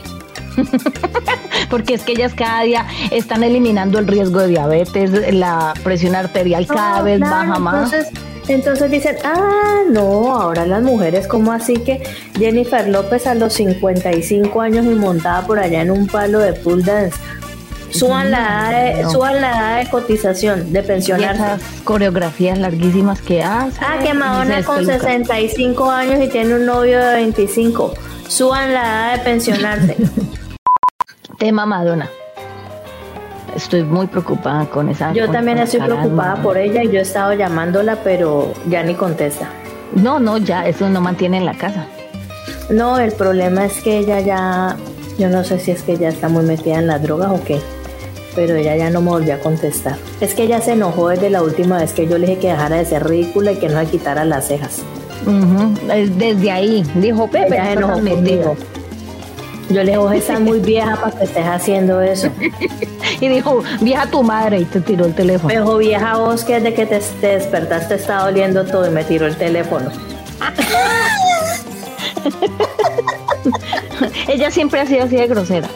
Porque 1.69 1.95
es 1.95 2.03
que 2.03 2.13
ellas 2.13 2.33
cada 2.33 2.61
día 2.61 2.85
están 3.11 3.43
eliminando 3.43 3.99
el 3.99 4.07
riesgo 4.07 4.39
de 4.39 4.47
diabetes, 4.47 5.33
la 5.33 5.73
presión 5.83 6.15
arterial 6.15 6.65
cada 6.67 7.01
vez 7.01 7.19
baja 7.19 7.59
más. 7.59 7.91
Entonces, 7.91 8.21
entonces 8.47 8.91
dicen, 8.91 9.15
ah, 9.23 9.81
no, 9.89 10.35
ahora 10.35 10.65
las 10.65 10.83
mujeres, 10.83 11.27
¿cómo 11.27 11.51
así 11.51 11.77
que 11.77 12.03
Jennifer 12.37 12.87
López 12.87 13.25
a 13.27 13.35
los 13.35 13.53
55 13.53 14.61
años 14.61 14.85
y 14.85 14.89
montada 14.89 15.45
por 15.45 15.59
allá 15.59 15.81
en 15.81 15.91
un 15.91 16.07
palo 16.07 16.39
de 16.39 16.53
pool 16.53 16.83
dance? 16.83 17.17
Suban 17.89 18.31
la, 18.31 18.71
edad 18.71 19.03
de, 19.03 19.39
la 19.39 19.51
edad 19.51 19.83
de 19.83 19.89
cotización, 19.89 20.73
de 20.73 20.83
pensionarse. 20.83 21.41
esas 21.41 21.61
coreografías 21.83 22.57
larguísimas 22.57 23.21
que 23.21 23.43
hace. 23.43 23.79
Ah, 23.81 23.99
que 24.03 24.13
Madonna 24.13 24.63
con 24.63 24.85
65 24.85 25.89
años 25.89 26.21
y 26.21 26.27
tiene 26.27 26.55
un 26.55 26.65
novio 26.65 26.99
de 26.99 27.13
25. 27.15 27.93
Suban 28.27 28.73
la 28.73 28.81
edad 28.81 29.17
de 29.17 29.23
pensionarse. 29.23 29.95
Tema 31.37 31.65
Madonna. 31.65 32.09
Estoy 33.55 33.83
muy 33.83 34.07
preocupada 34.07 34.65
con 34.65 34.89
esa. 34.89 35.13
Yo 35.13 35.29
también 35.29 35.57
estoy 35.59 35.79
preocupada 35.79 36.35
por 36.41 36.57
ella 36.57 36.83
y 36.83 36.87
yo 36.91 36.99
he 36.99 37.03
estado 37.03 37.33
llamándola, 37.33 37.97
pero 38.03 38.53
ya 38.67 38.83
ni 38.83 38.95
contesta. 38.95 39.47
No, 39.93 40.19
no, 40.19 40.37
ya, 40.37 40.67
eso 40.67 40.89
no 40.89 40.99
mantiene 40.99 41.37
en 41.37 41.45
la 41.45 41.53
casa. 41.53 41.87
No, 42.69 42.97
el 42.99 43.13
problema 43.13 43.65
es 43.65 43.79
que 43.81 43.99
ella 43.99 44.19
ya, 44.19 44.75
yo 45.17 45.29
no 45.29 45.43
sé 45.43 45.59
si 45.59 45.71
es 45.71 45.81
que 45.81 45.97
ya 45.97 46.09
está 46.09 46.29
muy 46.29 46.43
metida 46.43 46.79
en 46.79 46.87
las 46.87 47.01
drogas 47.01 47.31
o 47.31 47.43
qué, 47.43 47.59
pero 48.35 48.55
ella 48.55 48.75
ya 48.75 48.89
no 48.89 49.01
me 49.01 49.09
volvió 49.09 49.35
a 49.35 49.39
contestar. 49.39 49.97
Es 50.19 50.33
que 50.33 50.43
ella 50.43 50.61
se 50.61 50.73
enojó 50.73 51.09
desde 51.09 51.29
la 51.29 51.41
última 51.41 51.77
vez 51.77 51.93
que 51.93 52.07
yo 52.07 52.17
le 52.17 52.27
dije 52.27 52.39
que 52.39 52.47
dejara 52.49 52.77
de 52.77 52.85
ser 52.85 53.07
ridícula 53.07 53.53
y 53.53 53.57
que 53.57 53.69
no 53.69 53.81
le 53.81 53.87
quitara 53.87 54.25
las 54.25 54.47
cejas. 54.47 54.81
Desde 56.17 56.51
ahí, 56.51 56.83
dijo 56.95 57.27
Pepe, 57.27 57.55
ella 57.55 57.65
se 57.65 57.73
enojó 57.73 57.99
Yo 59.69 59.83
le 59.83 59.97
dije, 59.97 60.17
estás 60.17 60.39
muy 60.39 60.59
vieja 60.59 60.95
para 60.97 61.17
que 61.17 61.23
estés 61.23 61.45
haciendo 61.45 62.01
eso. 62.01 62.27
y 63.21 63.27
dijo, 63.29 63.63
vieja 63.81 64.05
tu 64.07 64.21
madre, 64.21 64.59
y 64.59 64.65
te 64.65 64.81
tiró 64.81 65.05
el 65.05 65.15
teléfono. 65.15 65.47
Me 65.47 65.59
dijo, 65.59 65.77
vieja 65.77 66.17
vos 66.17 66.43
que 66.43 66.55
desde 66.55 66.73
que 66.73 66.85
te, 66.85 66.99
te 66.99 67.27
despertaste 67.27 67.95
está 67.95 68.25
doliendo 68.25 68.65
todo 68.65 68.85
y 68.85 68.89
me 68.89 69.03
tiró 69.03 69.25
el 69.25 69.37
teléfono. 69.37 69.89
Ella 74.27 74.51
siempre 74.51 74.79
ha 74.79 74.85
sido 74.85 75.03
así 75.03 75.15
de 75.15 75.27
grosera. 75.27 75.69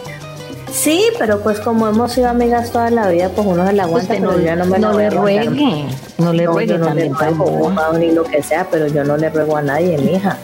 Sí, 0.72 1.06
pero 1.18 1.42
pues 1.42 1.60
como 1.60 1.88
hemos 1.88 2.14
sido 2.14 2.30
amigas 2.30 2.72
toda 2.72 2.90
la 2.92 3.10
vida, 3.10 3.30
pues 3.30 3.48
uno 3.48 3.66
se 3.66 3.74
la 3.74 3.84
aguanta, 3.84 4.20
no, 4.20 4.40
ya 4.40 4.56
no 4.56 4.66
me 4.66 4.78
no 4.78 4.94
le 4.94 5.10
ruegue, 5.10 5.86
no 6.18 6.32
le 6.32 6.46
ruegue 6.46 6.78
no 6.78 6.86
también 6.86 7.12
le 7.20 7.30
ruego, 7.32 7.74
ni 7.98 8.12
lo 8.12 8.24
que 8.24 8.44
sea, 8.44 8.68
pero 8.70 8.88
yo 8.88 9.04
no 9.04 9.18
le 9.18 9.30
ruego 9.30 9.58
a 9.58 9.62
nadie, 9.62 9.98
mija. 9.98 10.38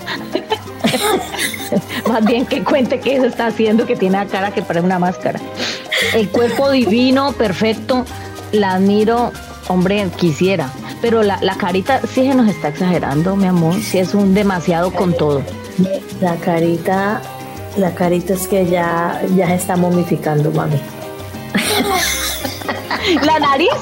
Más 2.07 2.25
bien 2.25 2.45
que 2.45 2.63
cuente 2.63 2.99
qué 2.99 3.19
se 3.19 3.27
está 3.27 3.47
haciendo, 3.47 3.85
que 3.85 3.95
tiene 3.95 4.17
la 4.17 4.25
cara 4.25 4.51
que 4.51 4.61
parece 4.61 4.85
una 4.85 4.99
máscara. 4.99 5.39
El 6.13 6.29
cuerpo 6.29 6.71
divino, 6.71 7.33
perfecto, 7.33 8.05
la 8.51 8.73
admiro, 8.73 9.31
hombre, 9.67 10.07
quisiera. 10.17 10.71
Pero 11.01 11.21
la, 11.21 11.37
la 11.41 11.55
carita 11.55 12.01
sí 12.01 12.27
se 12.27 12.33
nos 12.33 12.49
está 12.49 12.69
exagerando, 12.69 13.35
mi 13.35 13.45
amor, 13.45 13.75
sí 13.75 13.99
es 13.99 14.15
un 14.15 14.33
demasiado 14.33 14.91
con 14.91 15.13
todo. 15.13 15.43
La 16.21 16.35
carita 16.37 17.21
la 17.77 17.93
carita 17.93 18.33
es 18.33 18.47
que 18.47 18.65
ya, 18.65 19.21
ya 19.35 19.47
se 19.47 19.55
está 19.55 19.75
momificando, 19.75 20.51
mami. 20.51 20.79
la 23.23 23.39
nariz 23.39 23.73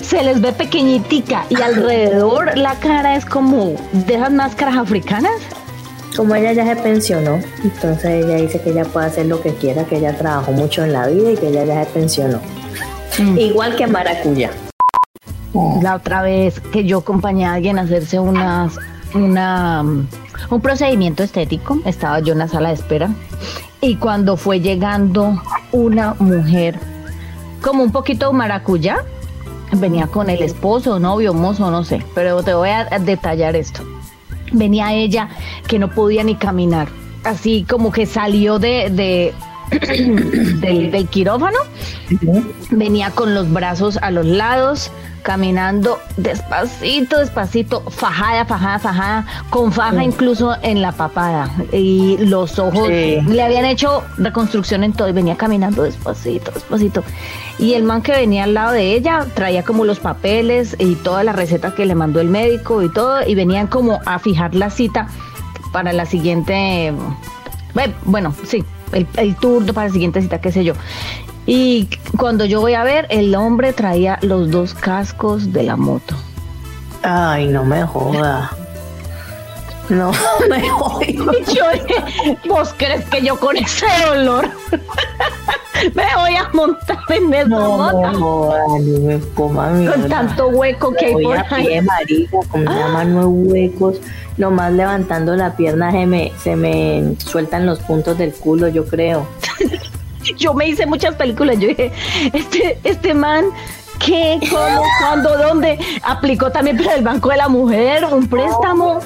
se 0.00 0.22
les 0.22 0.40
ve 0.40 0.52
pequeñitica 0.52 1.44
y 1.48 1.60
alrededor 1.60 2.56
la 2.56 2.74
cara 2.76 3.16
es 3.16 3.24
como 3.24 3.74
de 3.92 4.14
esas 4.14 4.32
máscaras 4.32 4.76
africanas. 4.76 5.32
Como 6.16 6.34
ella 6.34 6.52
ya 6.52 6.66
se 6.66 6.76
pensionó, 6.76 7.40
entonces 7.64 8.24
ella 8.24 8.36
dice 8.36 8.60
que 8.60 8.70
ella 8.70 8.84
puede 8.84 9.06
hacer 9.06 9.26
lo 9.26 9.40
que 9.40 9.54
quiera, 9.54 9.84
que 9.84 9.96
ella 9.96 10.16
trabajó 10.16 10.52
mucho 10.52 10.84
en 10.84 10.92
la 10.92 11.06
vida 11.06 11.32
y 11.32 11.36
que 11.36 11.48
ella 11.48 11.64
ya 11.64 11.84
se 11.84 11.90
pensionó. 11.90 12.38
Mm. 13.18 13.38
Igual 13.38 13.76
que 13.76 13.86
Maracuya. 13.86 14.50
La 15.80 15.96
otra 15.96 16.22
vez 16.22 16.60
que 16.60 16.84
yo 16.84 16.98
acompañé 16.98 17.46
a 17.46 17.54
alguien 17.54 17.78
a 17.78 17.82
hacerse 17.82 18.18
unas, 18.18 18.74
una 19.14 19.84
un 20.50 20.60
procedimiento 20.60 21.22
estético. 21.22 21.78
Estaba 21.84 22.20
yo 22.20 22.32
en 22.32 22.38
la 22.38 22.48
sala 22.48 22.68
de 22.68 22.74
espera 22.74 23.10
y 23.80 23.96
cuando 23.96 24.36
fue 24.36 24.60
llegando 24.60 25.40
una 25.72 26.14
mujer 26.18 26.78
como 27.60 27.82
un 27.82 27.92
poquito 27.92 28.32
maracuyá, 28.32 29.04
venía 29.72 30.06
con 30.06 30.28
el 30.30 30.42
esposo, 30.42 30.98
novio, 30.98 31.32
mozo, 31.32 31.70
no 31.70 31.84
sé, 31.84 32.04
pero 32.14 32.42
te 32.42 32.54
voy 32.54 32.70
a 32.70 32.84
detallar 32.98 33.56
esto. 33.56 33.82
Venía 34.52 34.92
ella 34.92 35.28
que 35.66 35.78
no 35.78 35.88
podía 35.88 36.24
ni 36.24 36.34
caminar, 36.34 36.88
así 37.24 37.64
como 37.68 37.92
que 37.92 38.04
salió 38.06 38.58
de 38.58 39.32
del, 39.80 41.08
quirófano, 41.08 41.58
venía 42.70 43.10
con 43.10 43.34
los 43.34 43.50
brazos 43.50 43.98
a 44.02 44.10
los 44.10 44.26
lados, 44.26 44.90
caminando 45.22 45.98
despacito, 46.16 47.18
despacito, 47.18 47.82
fajada, 47.90 48.44
fajada, 48.44 48.78
fajada, 48.78 49.26
con 49.50 49.72
faja 49.72 50.02
incluso 50.02 50.56
en 50.62 50.82
la 50.82 50.92
papada. 50.92 51.50
Y 51.72 52.16
los 52.18 52.58
ojos 52.58 52.88
le 52.88 53.42
habían 53.42 53.64
hecho 53.64 54.02
reconstrucción 54.18 54.84
en 54.84 54.92
todo 54.92 55.08
y 55.08 55.12
venía 55.12 55.36
caminando 55.36 55.84
despacito, 55.84 56.50
despacito. 56.52 57.04
Y 57.58 57.74
el 57.74 57.84
man 57.84 58.02
que 58.02 58.12
venía 58.12 58.44
al 58.44 58.54
lado 58.54 58.72
de 58.72 58.94
ella 58.94 59.26
traía 59.34 59.62
como 59.62 59.84
los 59.84 60.00
papeles 60.00 60.74
y 60.78 60.96
todas 60.96 61.24
las 61.24 61.36
recetas 61.36 61.74
que 61.74 61.86
le 61.86 61.94
mandó 61.94 62.20
el 62.20 62.28
médico 62.28 62.82
y 62.82 62.92
todo, 62.92 63.26
y 63.26 63.34
venían 63.34 63.68
como 63.68 64.00
a 64.04 64.18
fijar 64.18 64.54
la 64.54 64.70
cita 64.70 65.06
para 65.72 65.92
la 65.92 66.04
siguiente. 66.04 66.92
Bueno, 68.04 68.34
sí, 68.44 68.64
el, 68.92 69.06
el 69.16 69.36
turno 69.36 69.72
para 69.72 69.88
la 69.88 69.92
siguiente 69.92 70.20
cita, 70.20 70.40
qué 70.40 70.52
sé 70.52 70.64
yo. 70.64 70.74
Y 71.46 71.88
cuando 72.16 72.44
yo 72.44 72.60
voy 72.60 72.74
a 72.74 72.84
ver, 72.84 73.06
el 73.10 73.34
hombre 73.34 73.72
traía 73.72 74.18
los 74.22 74.50
dos 74.50 74.74
cascos 74.74 75.52
de 75.52 75.64
la 75.64 75.76
moto. 75.76 76.16
Ay, 77.02 77.48
no 77.48 77.64
me 77.64 77.82
joda. 77.82 78.50
No 79.88 80.12
me 80.48 80.68
joda. 80.68 81.06
Yo 81.52 81.64
¿vos 82.48 82.72
crees 82.76 83.04
que 83.06 83.20
yo 83.20 83.38
con 83.38 83.56
ese 83.56 83.86
olor 84.10 84.48
me 85.94 86.04
voy 86.16 86.36
a 86.36 86.48
montar 86.52 86.98
en 87.08 87.34
esa 87.34 87.48
no, 87.48 87.76
moto? 87.76 88.12
No, 88.12 88.78
me 88.78 89.20
coma 89.34 89.68
Con 89.68 90.08
tanto 90.08 90.48
hueco 90.48 90.92
que 90.92 91.06
hay 91.06 91.22
por 91.22 91.36
a 91.36 91.44
pie, 91.44 91.82
marica, 91.82 92.38
con 92.50 92.68
ah. 92.68 92.88
mano 92.92 93.28
huecos. 93.28 94.00
Nomás 94.36 94.72
levantando 94.72 95.36
la 95.36 95.56
pierna 95.56 95.90
se 95.92 96.06
me, 96.06 96.32
se 96.38 96.56
me 96.56 97.14
sueltan 97.18 97.66
los 97.66 97.80
puntos 97.80 98.16
del 98.18 98.32
culo, 98.32 98.68
yo 98.68 98.86
creo. 98.86 99.26
yo 100.38 100.54
me 100.54 100.68
hice 100.68 100.86
muchas 100.86 101.14
películas. 101.14 101.58
Yo 101.58 101.68
dije, 101.68 101.92
este, 102.32 102.78
este 102.84 103.14
man, 103.14 103.44
¿qué? 103.98 104.38
¿Cómo? 104.50 104.82
¿Cuándo? 105.00 105.36
¿Dónde? 105.36 105.78
Aplicó 106.02 106.50
también 106.50 106.78
para 106.78 106.94
el 106.94 107.04
Banco 107.04 107.28
de 107.28 107.36
la 107.36 107.48
Mujer 107.48 108.04
un 108.10 108.26
préstamo. 108.26 109.00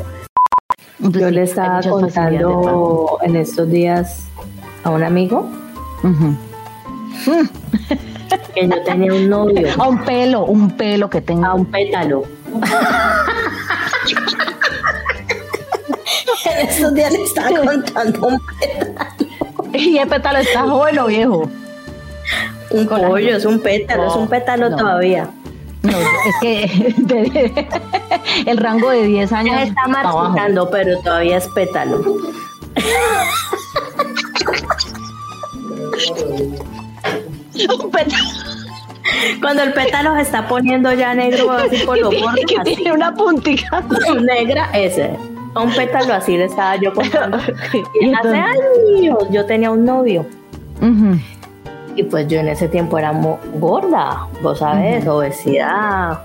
Yo 0.98 1.30
le 1.30 1.42
estaba 1.42 1.80
contando 1.82 3.18
en 3.22 3.36
estos 3.36 3.68
días 3.68 4.26
a 4.82 4.90
un 4.90 5.02
amigo 5.02 5.50
que 8.54 8.68
yo 8.68 8.82
tenía 8.84 9.12
un 9.12 9.28
novio. 9.28 9.68
A 9.78 9.88
un 9.88 10.04
pelo, 10.04 10.44
un 10.44 10.70
pelo 10.70 11.10
que 11.10 11.20
tenga. 11.20 11.48
A 11.48 11.54
un 11.54 11.66
pétalo. 11.66 12.24
en 16.60 16.68
estos 16.68 16.94
días 16.94 17.12
le 17.12 17.22
estaba 17.22 17.60
contando 17.60 18.26
un 18.26 18.40
pétalo. 18.58 18.96
¿Y 19.72 19.98
el 19.98 20.08
pétalo 20.08 20.38
está 20.38 20.62
joven 20.62 20.98
o 20.98 21.06
viejo? 21.06 21.50
Un 22.70 22.86
pollo, 22.86 23.36
es 23.36 23.44
un 23.44 23.60
pétalo, 23.60 24.08
es 24.08 24.16
un 24.16 24.28
pétalo 24.28 24.74
todavía. 24.74 25.30
No, 25.82 25.92
es 25.92 26.34
que 26.40 26.94
el 28.46 28.56
rango 28.56 28.90
de 28.90 29.04
10 29.04 29.32
años. 29.32 29.60
Está 29.62 29.86
marchitando, 29.86 30.68
pero 30.70 30.98
todavía 31.00 31.36
es 31.36 31.48
pétalo. 31.48 31.98
un 37.68 37.90
pétalo. 37.90 38.24
Cuando 39.40 39.62
el 39.62 39.72
pétalo 39.72 40.14
se 40.16 40.22
está 40.22 40.48
poniendo 40.48 40.92
ya 40.92 41.14
negro, 41.14 41.52
así 41.52 41.84
por 41.84 41.98
los 41.98 42.20
bordes. 42.20 42.44
Que 42.46 42.58
tiene 42.64 42.92
una 42.92 43.14
puntita 43.14 43.82
negra, 44.20 44.70
ese. 44.74 45.16
Un 45.62 45.72
pétalo 45.72 46.14
así 46.14 46.36
le 46.36 46.44
estaba 46.44 46.76
yo 46.76 46.92
contando. 46.92 47.38
y 48.00 48.12
hace 48.12 48.36
años 48.36 49.18
yo 49.30 49.46
tenía 49.46 49.70
un 49.70 49.84
novio. 49.84 50.26
Y 51.94 52.02
pues 52.02 52.28
yo 52.28 52.40
en 52.40 52.48
ese 52.48 52.68
tiempo 52.68 52.98
era 52.98 53.12
gorda, 53.58 54.26
vos 54.42 54.58
sabes, 54.58 55.06
obesidad 55.06 56.20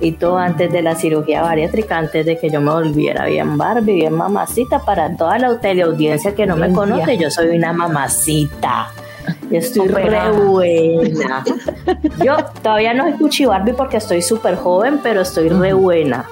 y 0.00 0.12
todo 0.12 0.38
antes 0.38 0.70
de 0.70 0.82
la 0.82 0.94
cirugía 0.94 1.42
bariátrica, 1.42 1.98
antes 1.98 2.24
de 2.24 2.38
que 2.38 2.50
yo 2.50 2.60
me 2.60 2.70
volviera 2.70 3.26
bien 3.26 3.58
Barbie, 3.58 3.94
bien 3.94 4.14
mamacita, 4.14 4.78
para 4.80 5.14
toda 5.16 5.38
la 5.38 5.58
teleaudiencia 5.58 6.34
que 6.34 6.46
no 6.46 6.56
me 6.56 6.72
conoce, 6.72 7.18
yo 7.18 7.30
soy 7.30 7.56
una 7.56 7.72
mamacita. 7.72 8.88
Yo 9.50 9.58
estoy 9.58 9.88
re 9.88 10.30
buena. 10.30 11.44
Yo 12.24 12.36
todavía 12.62 12.94
no 12.94 13.04
soy 13.04 13.12
Cuchi 13.14 13.44
Barbie 13.44 13.74
porque 13.74 13.98
estoy 13.98 14.22
súper 14.22 14.56
joven, 14.56 15.00
pero 15.02 15.22
estoy 15.22 15.48
re 15.48 15.72
buena. 15.72 16.26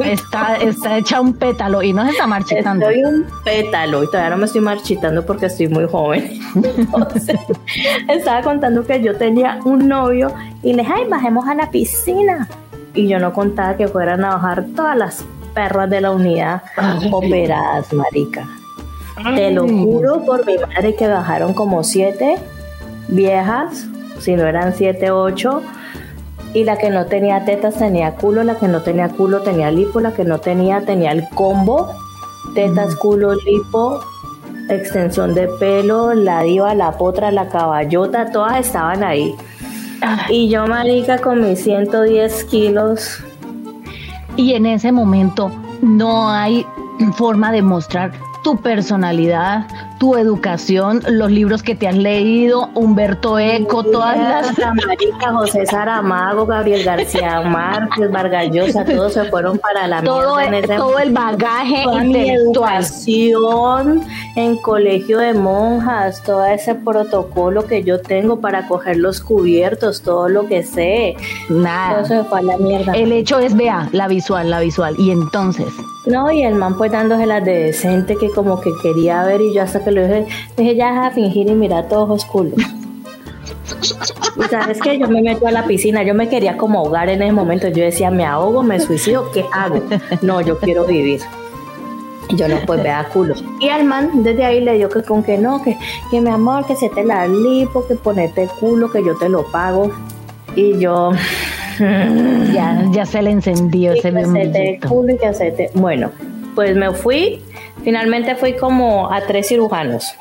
Está, 0.00 0.56
está 0.56 0.96
hecha 0.96 1.20
un 1.20 1.34
pétalo 1.34 1.82
y 1.82 1.92
no 1.92 2.04
se 2.04 2.12
está 2.12 2.26
marchitando. 2.26 2.88
Estoy 2.88 3.04
un 3.04 3.26
pétalo 3.44 4.02
y 4.02 4.06
todavía 4.06 4.30
no 4.30 4.36
me 4.38 4.46
estoy 4.46 4.60
marchitando 4.62 5.24
porque 5.26 5.46
estoy 5.46 5.68
muy 5.68 5.86
joven. 5.86 6.40
Entonces, 6.54 7.38
estaba 8.08 8.42
contando 8.42 8.84
que 8.86 9.02
yo 9.02 9.16
tenía 9.16 9.58
un 9.64 9.88
novio 9.88 10.32
y 10.62 10.72
le 10.72 10.82
dije, 10.82 10.94
ay, 10.96 11.04
bajemos 11.08 11.46
a 11.46 11.54
la 11.54 11.70
piscina. 11.70 12.48
Y 12.94 13.08
yo 13.08 13.18
no 13.18 13.32
contaba 13.32 13.76
que 13.76 13.88
fueran 13.88 14.24
a 14.24 14.34
bajar 14.34 14.64
todas 14.74 14.96
las 14.96 15.24
perras 15.54 15.88
de 15.90 16.00
la 16.00 16.10
unidad 16.10 16.62
operadas, 17.10 17.92
marica. 17.92 18.48
Te 19.34 19.50
lo 19.50 19.68
juro 19.68 20.24
por 20.24 20.46
mi 20.46 20.56
madre 20.56 20.94
que 20.94 21.06
bajaron 21.06 21.52
como 21.52 21.84
siete 21.84 22.36
viejas, 23.08 23.86
si 24.18 24.34
no 24.36 24.46
eran 24.46 24.74
siete, 24.74 25.10
ocho 25.10 25.62
y 26.54 26.64
la 26.64 26.76
que 26.76 26.90
no 26.90 27.06
tenía 27.06 27.44
tetas 27.44 27.76
tenía 27.78 28.14
culo, 28.16 28.44
la 28.44 28.56
que 28.56 28.68
no 28.68 28.82
tenía 28.82 29.08
culo 29.08 29.40
tenía 29.40 29.70
lipo, 29.70 30.00
la 30.00 30.12
que 30.12 30.24
no 30.24 30.38
tenía 30.38 30.82
tenía 30.82 31.12
el 31.12 31.28
combo, 31.30 31.90
tetas, 32.54 32.94
culo, 32.96 33.34
lipo, 33.34 34.00
extensión 34.68 35.34
de 35.34 35.48
pelo, 35.58 36.14
la 36.14 36.42
diva, 36.42 36.74
la 36.74 36.92
potra, 36.92 37.30
la 37.30 37.48
caballota, 37.48 38.30
todas 38.30 38.66
estaban 38.66 39.02
ahí. 39.02 39.34
Y 40.28 40.48
yo, 40.48 40.66
marica, 40.66 41.18
con 41.18 41.40
mis 41.40 41.62
110 41.62 42.44
kilos. 42.44 43.22
Y 44.36 44.54
en 44.54 44.66
ese 44.66 44.90
momento 44.92 45.50
no 45.80 46.28
hay 46.30 46.66
forma 47.16 47.52
de 47.52 47.62
mostrar 47.62 48.12
tu 48.42 48.56
personalidad, 48.56 49.66
tu 50.02 50.16
educación, 50.16 51.00
los 51.08 51.30
libros 51.30 51.62
que 51.62 51.76
te 51.76 51.86
has 51.86 51.96
leído, 51.96 52.70
Humberto 52.74 53.38
Eco, 53.38 53.84
todas 53.84 54.18
las... 54.18 54.58
Marica, 54.58 55.32
José 55.32 55.64
Saramago, 55.64 56.44
Gabriel 56.44 56.82
García 56.82 57.40
Márquez, 57.42 58.10
Vargas 58.10 58.50
Llosa, 58.50 58.84
todos 58.84 59.12
se 59.12 59.26
fueron 59.26 59.58
para 59.58 59.86
la 59.86 60.02
todo 60.02 60.38
mierda. 60.38 60.74
El, 60.74 60.80
todo 60.80 60.98
el 60.98 61.12
bagaje 61.12 61.84
toda 61.84 62.02
mi 62.02 62.30
educación 62.30 64.02
en 64.34 64.56
colegio 64.56 65.18
de 65.18 65.34
monjas, 65.34 66.20
todo 66.24 66.46
ese 66.46 66.74
protocolo 66.74 67.64
que 67.68 67.84
yo 67.84 68.00
tengo 68.00 68.40
para 68.40 68.66
coger 68.66 68.96
los 68.96 69.20
cubiertos, 69.20 70.02
todo 70.02 70.28
lo 70.28 70.48
que 70.48 70.64
sé. 70.64 71.14
Nada. 71.48 72.02
Todo 72.02 72.06
se 72.06 72.24
fue 72.24 72.40
a 72.40 72.42
la 72.42 72.56
mierda. 72.56 72.92
El 72.94 73.12
hecho 73.12 73.38
es, 73.38 73.54
vea, 73.54 73.88
la 73.92 74.08
visual, 74.08 74.50
la 74.50 74.58
visual. 74.58 74.96
Y 74.98 75.12
entonces... 75.12 75.68
No, 76.04 76.32
y 76.32 76.42
el 76.42 76.56
man 76.56 76.76
pues 76.76 76.90
dándose 76.90 77.26
las 77.26 77.44
de 77.44 77.56
decente 77.56 78.16
que 78.16 78.28
como 78.30 78.60
que 78.60 78.72
quería 78.82 79.22
ver 79.22 79.40
y 79.40 79.54
yo 79.54 79.62
hasta 79.62 79.84
que 79.84 79.91
lo 79.92 80.02
dije, 80.02 80.26
dije 80.56 80.76
ya 80.76 81.06
a 81.06 81.10
fingir 81.10 81.48
y 81.48 81.54
mirar 81.54 81.88
todos 81.88 82.08
los 82.08 82.24
culos. 82.24 82.54
Y 84.36 84.42
sabes 84.48 84.80
que 84.80 84.98
yo 84.98 85.08
me 85.08 85.22
meto 85.22 85.46
a 85.46 85.50
la 85.50 85.64
piscina, 85.64 86.02
yo 86.02 86.14
me 86.14 86.28
quería 86.28 86.56
como 86.56 86.78
ahogar 86.80 87.08
en 87.08 87.22
ese 87.22 87.32
momento, 87.32 87.68
yo 87.68 87.84
decía, 87.84 88.10
me 88.10 88.24
ahogo, 88.24 88.62
me 88.62 88.80
suicido, 88.80 89.30
¿qué 89.32 89.44
hago? 89.52 89.82
No, 90.22 90.40
yo 90.40 90.58
quiero 90.58 90.84
vivir. 90.84 91.20
Y 92.28 92.36
yo 92.36 92.48
no, 92.48 92.56
pues 92.66 92.82
vea 92.82 93.08
culo. 93.12 93.34
Y 93.60 93.68
al 93.68 93.84
man 93.84 94.22
desde 94.22 94.44
ahí 94.44 94.60
le 94.60 94.76
dio 94.76 94.88
que 94.88 95.02
con 95.02 95.22
que 95.22 95.36
no, 95.36 95.62
que, 95.62 95.76
que 96.10 96.20
mi 96.20 96.30
amor, 96.30 96.66
que 96.66 96.76
se 96.76 96.88
te 96.88 97.04
la 97.04 97.26
lipo, 97.26 97.86
que 97.86 97.94
ponete 97.94 98.48
culo, 98.58 98.90
que 98.90 99.04
yo 99.04 99.16
te 99.16 99.28
lo 99.28 99.44
pago. 99.50 99.90
Y 100.54 100.78
yo, 100.78 101.12
ya, 101.78 102.84
ya 102.90 103.06
se 103.06 103.22
le 103.22 103.30
encendió 103.30 103.92
ese 103.92 104.10
culo 104.86 105.12
y 105.12 105.18
que 105.18 105.70
Bueno, 105.74 106.10
pues 106.54 106.76
me 106.76 106.92
fui, 106.92 107.42
finalmente 107.82 108.34
fui 108.36 108.54
como 108.54 109.12
a 109.12 109.22
tres 109.22 109.48
cirujanos 109.48 110.14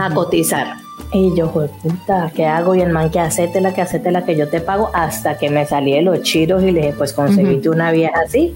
a 0.00 0.10
cotizar. 0.10 0.76
Y 1.12 1.34
yo, 1.34 1.50
pues 1.50 1.70
puta, 1.82 2.30
¿qué 2.34 2.44
hago? 2.46 2.74
Y 2.74 2.82
el 2.82 2.90
man, 2.90 3.10
que 3.10 3.18
hacete 3.18 3.60
la 3.60 3.72
que 3.72 3.80
hacete 3.80 4.10
la 4.10 4.24
que 4.24 4.36
yo 4.36 4.48
te 4.48 4.60
pago, 4.60 4.90
hasta 4.92 5.38
que 5.38 5.48
me 5.48 5.64
salí 5.64 5.92
de 5.92 6.02
los 6.02 6.20
chiros 6.22 6.62
y 6.62 6.70
le 6.70 6.80
dije, 6.80 6.94
pues 6.98 7.12
conseguiste 7.12 7.70
una 7.70 7.90
vieja 7.92 8.20
así, 8.26 8.54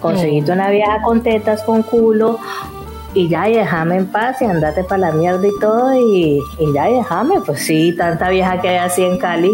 conseguiste 0.00 0.52
una 0.52 0.70
vieja 0.70 1.02
con 1.02 1.22
tetas, 1.22 1.62
con 1.64 1.82
culo, 1.82 2.38
y 3.14 3.28
ya, 3.28 3.48
y 3.48 3.54
déjame 3.54 3.96
en 3.96 4.06
paz 4.06 4.40
y 4.42 4.44
andate 4.44 4.84
para 4.84 5.10
la 5.10 5.12
mierda 5.12 5.44
y 5.44 5.60
todo, 5.60 5.92
y, 5.98 6.40
ya, 6.72 6.88
y 6.88 6.94
déjame, 6.94 7.40
pues 7.44 7.62
sí, 7.62 7.92
tanta 7.96 8.28
vieja 8.28 8.60
que 8.60 8.68
hay 8.68 8.76
así 8.76 9.02
en 9.02 9.18
Cali. 9.18 9.50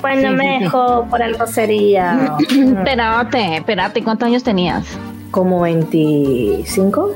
Pues 0.00 0.22
no 0.22 0.32
me 0.32 0.60
dejó, 0.60 1.06
por 1.10 1.22
algo 1.22 1.46
sería. 1.46 2.36
espérate, 2.50 3.56
espérate, 3.56 4.04
¿cuántos 4.04 4.26
años 4.26 4.44
tenías? 4.44 4.84
Como 5.30 5.60
25. 5.60 7.10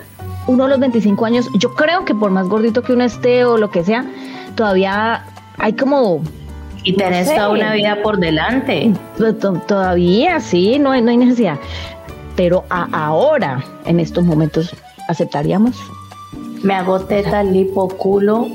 Uno 0.47 0.65
de 0.65 0.71
los 0.71 0.81
25 0.81 1.25
años, 1.25 1.49
yo 1.59 1.75
creo 1.75 2.05
que 2.05 2.15
por 2.15 2.31
más 2.31 2.49
gordito 2.49 2.83
que 2.83 2.93
uno 2.93 3.05
esté 3.05 3.45
o 3.45 3.57
lo 3.57 3.71
que 3.71 3.85
sea, 3.85 4.05
todavía 4.57 5.25
hay 5.59 5.75
como 5.75 6.23
y 6.83 6.95
tenés 6.95 7.29
toda 7.29 7.51
una 7.51 7.75
vida 7.75 7.99
por 8.03 8.19
delante. 8.19 8.93
Pues, 9.19 9.37
todavía 9.67 10.41
sí, 10.41 10.79
no 10.79 10.93
hay, 10.93 11.03
no 11.03 11.11
hay 11.11 11.19
necesidad. 11.19 11.59
Pero 12.37 12.65
ahora, 12.71 13.63
en 13.85 14.01
estos 14.01 14.25
momentos, 14.25 14.75
¿aceptaríamos? 15.09 15.77
Me 16.63 16.75
hago 16.75 17.01
teta, 17.01 17.43
lipo, 17.43 17.89
culo, 17.89 18.47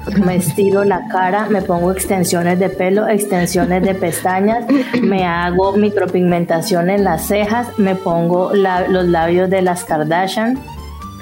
me 0.24 0.36
estiro 0.36 0.84
la 0.84 1.08
cara, 1.08 1.48
me 1.48 1.62
pongo 1.62 1.92
extensiones 1.92 2.58
de 2.58 2.68
pelo, 2.68 3.08
extensiones 3.08 3.82
de 3.82 3.94
pestañas, 3.94 4.64
me 5.02 5.24
hago 5.24 5.76
micropigmentación 5.76 6.90
en 6.90 7.04
las 7.04 7.26
cejas, 7.26 7.68
me 7.78 7.94
pongo 7.94 8.52
los 8.54 9.06
labios 9.06 9.50
de 9.50 9.62
las 9.62 9.84
Kardashian 9.84 10.58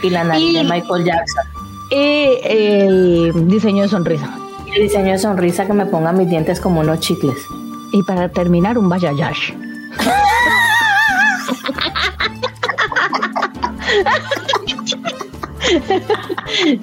y 0.03 0.11
la 0.11 0.25
nariz 0.25 0.55
de 0.55 0.65
Michael 0.65 1.05
Jackson. 1.05 1.45
Y 1.91 2.39
el 2.45 3.49
diseño 3.49 3.83
de 3.83 3.89
sonrisa. 3.89 4.31
El 4.75 4.83
diseño 4.83 5.13
de 5.13 5.19
sonrisa 5.19 5.67
que 5.67 5.73
me 5.73 5.87
ponga 5.87 6.13
mis 6.13 6.29
dientes 6.29 6.61
como 6.61 6.81
unos 6.81 7.01
chicles. 7.01 7.37
Y 7.93 8.03
para 8.05 8.29
terminar, 8.29 8.79
un 8.79 8.89
bayayash. 8.89 9.53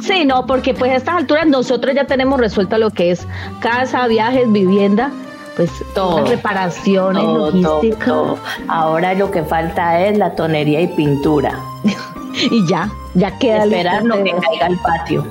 sí, 0.02 0.26
no, 0.26 0.46
porque 0.46 0.74
pues 0.74 0.92
a 0.92 0.96
estas 0.96 1.16
alturas 1.16 1.48
nosotros 1.48 1.96
ya 1.96 2.06
tenemos 2.06 2.40
resuelto 2.40 2.78
lo 2.78 2.90
que 2.90 3.12
es 3.12 3.28
casa, 3.60 4.08
viajes, 4.08 4.52
vivienda, 4.52 5.12
pues 5.56 5.72
todo, 5.94 6.26
reparaciones, 6.26 7.24
logística. 7.24 8.36
Ahora 8.68 9.14
lo 9.14 9.32
que 9.32 9.44
falta 9.44 10.00
es 10.06 10.18
la 10.18 10.36
tonería 10.36 10.82
y 10.82 10.88
pintura. 10.88 11.60
y 12.34 12.68
ya, 12.68 12.90
ya 13.16 13.38
queda 13.40 13.58
esperar 13.66 14.04
lo 14.04 14.24
que 14.24 14.32
caiga 14.32 14.66
al 14.68 14.78
patio. 14.80 15.26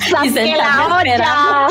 ¡Saque 0.00 0.56
la! 0.56 1.68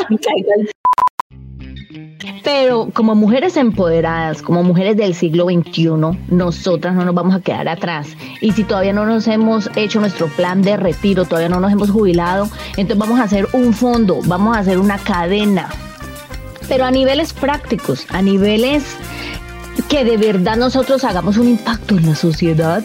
Pero 2.42 2.88
como 2.92 3.14
mujeres 3.14 3.56
empoderadas, 3.56 4.42
como 4.42 4.62
mujeres 4.62 4.96
del 4.96 5.14
siglo 5.14 5.46
XXI, 5.46 5.88
nosotras 6.28 6.94
no 6.94 7.04
nos 7.04 7.14
vamos 7.14 7.34
a 7.34 7.40
quedar 7.40 7.68
atrás. 7.68 8.08
Y 8.40 8.52
si 8.52 8.64
todavía 8.64 8.92
no 8.92 9.06
nos 9.06 9.26
hemos 9.28 9.70
hecho 9.76 10.00
nuestro 10.00 10.28
plan 10.28 10.62
de 10.62 10.76
retiro, 10.76 11.24
todavía 11.24 11.48
no 11.48 11.60
nos 11.60 11.72
hemos 11.72 11.90
jubilado, 11.90 12.48
entonces 12.76 12.98
vamos 12.98 13.20
a 13.20 13.24
hacer 13.24 13.48
un 13.52 13.72
fondo, 13.72 14.20
vamos 14.24 14.56
a 14.56 14.60
hacer 14.60 14.78
una 14.78 14.98
cadena. 14.98 15.68
Pero 16.68 16.84
a 16.84 16.90
niveles 16.90 17.32
prácticos, 17.32 18.06
a 18.10 18.22
niveles 18.22 18.96
que 19.88 20.04
de 20.04 20.16
verdad 20.16 20.56
nosotros 20.56 21.04
hagamos 21.04 21.36
un 21.36 21.48
impacto 21.48 21.96
en 21.96 22.06
la 22.06 22.14
sociedad, 22.14 22.82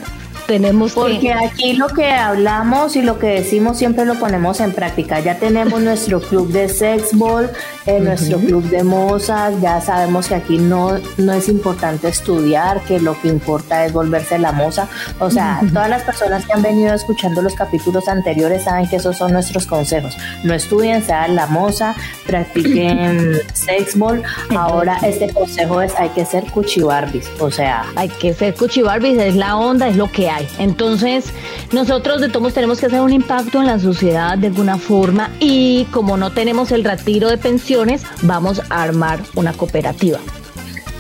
tenemos 0.48 0.94
Porque 0.94 1.34
aquí 1.34 1.74
lo 1.74 1.88
que 1.88 2.12
hablamos 2.12 2.96
y 2.96 3.02
lo 3.02 3.20
que 3.20 3.28
decimos 3.28 3.78
siempre 3.78 4.06
lo 4.06 4.16
ponemos 4.16 4.60
en 4.60 4.72
práctica. 4.72 5.20
Ya 5.20 5.38
tenemos 5.38 5.82
nuestro 5.82 6.22
club 6.22 6.50
de 6.52 6.70
sexball, 6.70 7.50
eh, 7.86 8.00
nuestro 8.00 8.40
club 8.40 8.64
de 8.70 8.84
mozas, 8.84 9.60
ya 9.62 9.82
sabemos 9.82 10.28
que 10.28 10.36
aquí 10.36 10.58
no, 10.58 11.00
no 11.18 11.34
es 11.34 11.50
importante 11.50 12.08
estudiar, 12.08 12.82
que 12.82 13.00
lo 13.00 13.20
que 13.22 13.28
importa 13.28 13.86
es 13.86 13.94
volverse 13.94 14.38
la 14.40 14.52
moza. 14.52 14.88
O 15.20 15.30
sea, 15.30 15.62
todas 15.72 15.90
las 15.90 16.04
personas 16.04 16.46
que 16.46 16.54
han 16.54 16.62
venido 16.62 16.94
escuchando 16.94 17.42
los 17.42 17.54
capítulos 17.54 18.08
anteriores 18.08 18.64
saben 18.64 18.88
que 18.88 18.98
esos 18.98 19.18
son 19.18 19.34
nuestros 19.34 19.66
consejos. 19.66 20.18
No 20.44 20.54
estudien, 20.54 21.04
sean 21.04 21.36
la 21.36 21.48
moza, 21.48 21.96
practiquen 22.26 23.40
sexball. 23.54 24.24
Ahora 24.56 24.98
este 25.04 25.32
consejo 25.34 25.82
es 25.82 25.94
hay 25.96 26.10
que 26.10 26.26
ser 26.26 26.46
cuchibarbis. 26.46 27.30
O 27.40 27.52
sea, 27.52 27.86
hay 27.96 28.10
que 28.10 28.34
ser 28.34 28.56
cuchibarbis, 28.56 29.18
es 29.18 29.36
la 29.36 29.58
onda, 29.58 29.88
es 29.88 29.96
lo 29.96 30.12
que 30.12 30.30
hay. 30.32 30.48
Entonces, 30.58 31.32
nosotros 31.72 32.22
de 32.22 32.30
todos 32.30 32.54
tenemos 32.54 32.80
que 32.80 32.88
hacer 32.88 33.02
un 33.02 33.14
impacto 33.14 33.60
en 33.60 33.68
la 33.68 33.80
sociedad 33.80 34.38
de 34.38 34.48
alguna 34.48 34.78
forma 34.78 35.30
y 35.40 35.86
como 35.92 36.18
no 36.18 36.32
tenemos 36.32 36.72
el 36.72 36.84
retiro 36.84 37.30
de 37.30 37.38
pensiones, 37.38 38.04
vamos 38.24 38.62
a 38.70 38.82
armar 38.82 39.20
una 39.36 39.54
cooperativa. 39.54 40.20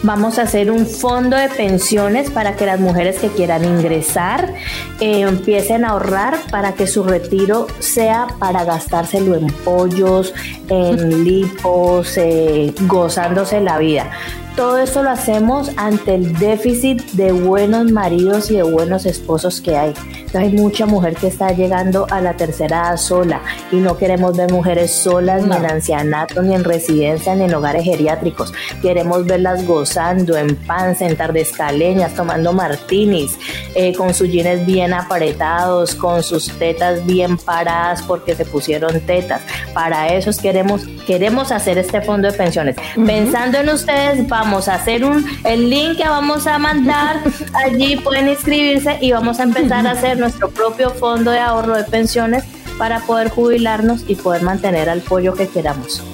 Vamos 0.03 0.39
a 0.39 0.43
hacer 0.43 0.71
un 0.71 0.87
fondo 0.87 1.37
de 1.37 1.47
pensiones 1.47 2.31
para 2.31 2.55
que 2.55 2.65
las 2.65 2.79
mujeres 2.79 3.19
que 3.19 3.27
quieran 3.27 3.63
ingresar 3.63 4.55
eh, 4.99 5.21
empiecen 5.21 5.85
a 5.85 5.89
ahorrar 5.89 6.39
para 6.49 6.73
que 6.73 6.87
su 6.87 7.03
retiro 7.03 7.67
sea 7.77 8.25
para 8.39 8.63
gastárselo 8.63 9.35
en 9.35 9.45
pollos, 9.47 10.33
en 10.69 11.23
lipos, 11.23 12.17
eh, 12.17 12.73
gozándose 12.87 13.61
la 13.61 13.77
vida. 13.77 14.09
Todo 14.55 14.77
esto 14.79 15.01
lo 15.01 15.11
hacemos 15.11 15.71
ante 15.77 16.13
el 16.15 16.37
déficit 16.37 17.01
de 17.13 17.31
buenos 17.31 17.89
maridos 17.89 18.51
y 18.51 18.57
de 18.57 18.63
buenos 18.63 19.05
esposos 19.05 19.61
que 19.61 19.77
hay. 19.77 19.93
hay 20.33 20.49
mucha 20.49 20.85
mujer 20.85 21.15
que 21.15 21.27
está 21.27 21.51
llegando 21.51 22.05
a 22.09 22.19
la 22.19 22.33
tercera 22.33 22.81
edad 22.81 22.97
sola 22.97 23.41
y 23.71 23.77
no 23.77 23.97
queremos 23.97 24.35
ver 24.35 24.51
mujeres 24.51 24.91
solas 24.93 25.45
ni 25.45 25.55
en 25.55 25.65
ancianato, 25.65 26.41
ni 26.41 26.53
en 26.53 26.65
residencia, 26.65 27.33
ni 27.33 27.45
en 27.45 27.53
hogares 27.53 27.85
geriátricos. 27.85 28.53
Queremos 28.81 29.25
verlas 29.25 29.65
gozando 29.65 30.37
en 30.37 30.55
pan, 30.55 30.97
en 30.99 31.15
tardes 31.15 31.51
caleñas, 31.53 32.13
tomando 32.13 32.51
martinis, 32.51 33.37
eh, 33.73 33.93
con 33.93 34.13
sus 34.13 34.29
jeans 34.29 34.65
bien 34.65 34.93
apretados, 34.93 35.95
con 35.95 36.23
sus 36.23 36.51
tetas 36.59 37.05
bien 37.05 37.37
paradas 37.37 38.01
porque 38.01 38.35
se 38.35 38.45
pusieron 38.45 38.99
tetas. 39.01 39.41
Para 39.73 40.09
eso 40.09 40.29
queremos, 40.41 40.83
queremos 41.07 41.51
hacer 41.53 41.77
este 41.77 42.01
fondo 42.01 42.29
de 42.29 42.37
pensiones. 42.37 42.75
Pensando 43.05 43.57
en 43.57 43.69
ustedes, 43.69 44.27
vamos 44.27 44.41
a 44.51 44.75
hacer 44.75 45.05
un, 45.05 45.25
el 45.43 45.69
link 45.69 45.97
que 45.97 46.07
vamos 46.07 46.45
a 46.45 46.57
mandar, 46.59 47.21
allí 47.53 47.95
pueden 47.97 48.27
inscribirse 48.27 48.97
y 49.01 49.11
vamos 49.11 49.39
a 49.39 49.43
empezar 49.43 49.87
a 49.87 49.91
hacer 49.91 50.19
nuestro 50.19 50.49
propio 50.49 50.89
fondo 50.89 51.31
de 51.31 51.39
ahorro 51.39 51.75
de 51.75 51.83
pensiones 51.85 52.43
para 52.77 52.99
poder 52.99 53.29
jubilarnos 53.29 54.03
y 54.07 54.15
poder 54.15 54.41
mantener 54.43 54.89
al 54.89 55.01
pollo 55.01 55.33
que 55.33 55.47
queramos. 55.47 56.03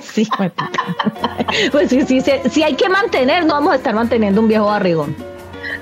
Sí, 0.00 0.26
pues 1.70 1.90
sí, 1.90 2.00
sí, 2.06 2.22
sí, 2.50 2.62
hay 2.62 2.74
que 2.74 2.88
mantener, 2.88 3.44
no 3.44 3.54
vamos 3.54 3.74
a 3.74 3.76
estar 3.76 3.94
manteniendo 3.94 4.40
un 4.40 4.48
viejo 4.48 4.64
barrigón. 4.64 5.14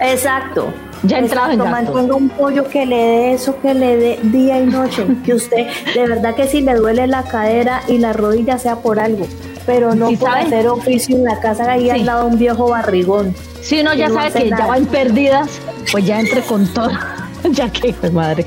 Exacto. 0.00 0.74
Ya 1.04 1.18
entrado 1.18 1.52
en 1.52 1.58
Mantenga 1.58 2.16
un 2.16 2.28
pollo 2.28 2.68
que 2.68 2.86
le 2.86 2.96
dé 2.96 3.32
eso, 3.34 3.60
que 3.60 3.72
le 3.72 3.96
dé 3.96 4.18
día 4.24 4.60
y 4.60 4.66
noche. 4.66 5.06
Que 5.24 5.34
usted, 5.34 5.68
de 5.94 6.08
verdad 6.08 6.34
que 6.34 6.48
si 6.48 6.60
le 6.60 6.74
duele 6.74 7.06
la 7.06 7.22
cadera 7.22 7.82
y 7.86 7.98
la 7.98 8.12
rodilla 8.12 8.58
sea 8.58 8.76
por 8.76 8.98
algo 8.98 9.28
pero 9.66 9.94
no 9.94 10.10
puede 10.12 10.34
hacer 10.34 10.68
oficio 10.68 11.16
en 11.16 11.24
la 11.24 11.40
casa 11.40 11.70
ahí 11.70 11.90
al 11.90 12.04
lado 12.04 12.26
un 12.26 12.38
viejo 12.38 12.68
barrigón. 12.68 13.34
Si 13.60 13.80
uno 13.80 13.94
ya 13.94 14.08
sabe 14.10 14.32
que 14.32 14.50
ya 14.50 14.66
van 14.66 14.86
perdidas, 14.86 15.48
pues 15.90 16.06
ya 16.06 16.20
entre 16.20 16.42
con 16.42 16.66
todo. 16.68 16.90
ya 17.50 17.70
que, 17.70 17.92
pues 17.92 18.12
madre, 18.12 18.44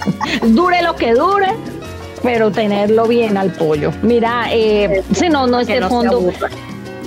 dure 0.48 0.82
lo 0.82 0.96
que 0.96 1.14
dure, 1.14 1.50
pero 2.24 2.52
tenerlo 2.52 3.08
bien 3.08 3.38
al 3.38 3.52
pollo. 3.52 3.92
Mira, 4.02 4.48
eh, 4.52 5.04
si 5.14 5.30
no, 5.30 5.48
no 5.48 5.60
este 5.60 5.82
fondo. 5.82 6.32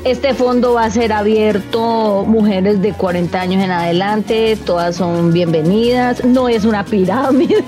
Este 0.04 0.32
fondo 0.32 0.72
va 0.72 0.84
a 0.84 0.90
ser 0.90 1.12
abierto 1.12 2.24
mujeres 2.26 2.80
de 2.80 2.94
40 2.94 3.38
años 3.38 3.62
en 3.62 3.70
adelante, 3.70 4.56
todas 4.64 4.96
son 4.96 5.30
bienvenidas, 5.30 6.24
no 6.24 6.48
es 6.48 6.64
una 6.64 6.84
pirámide. 6.84 7.62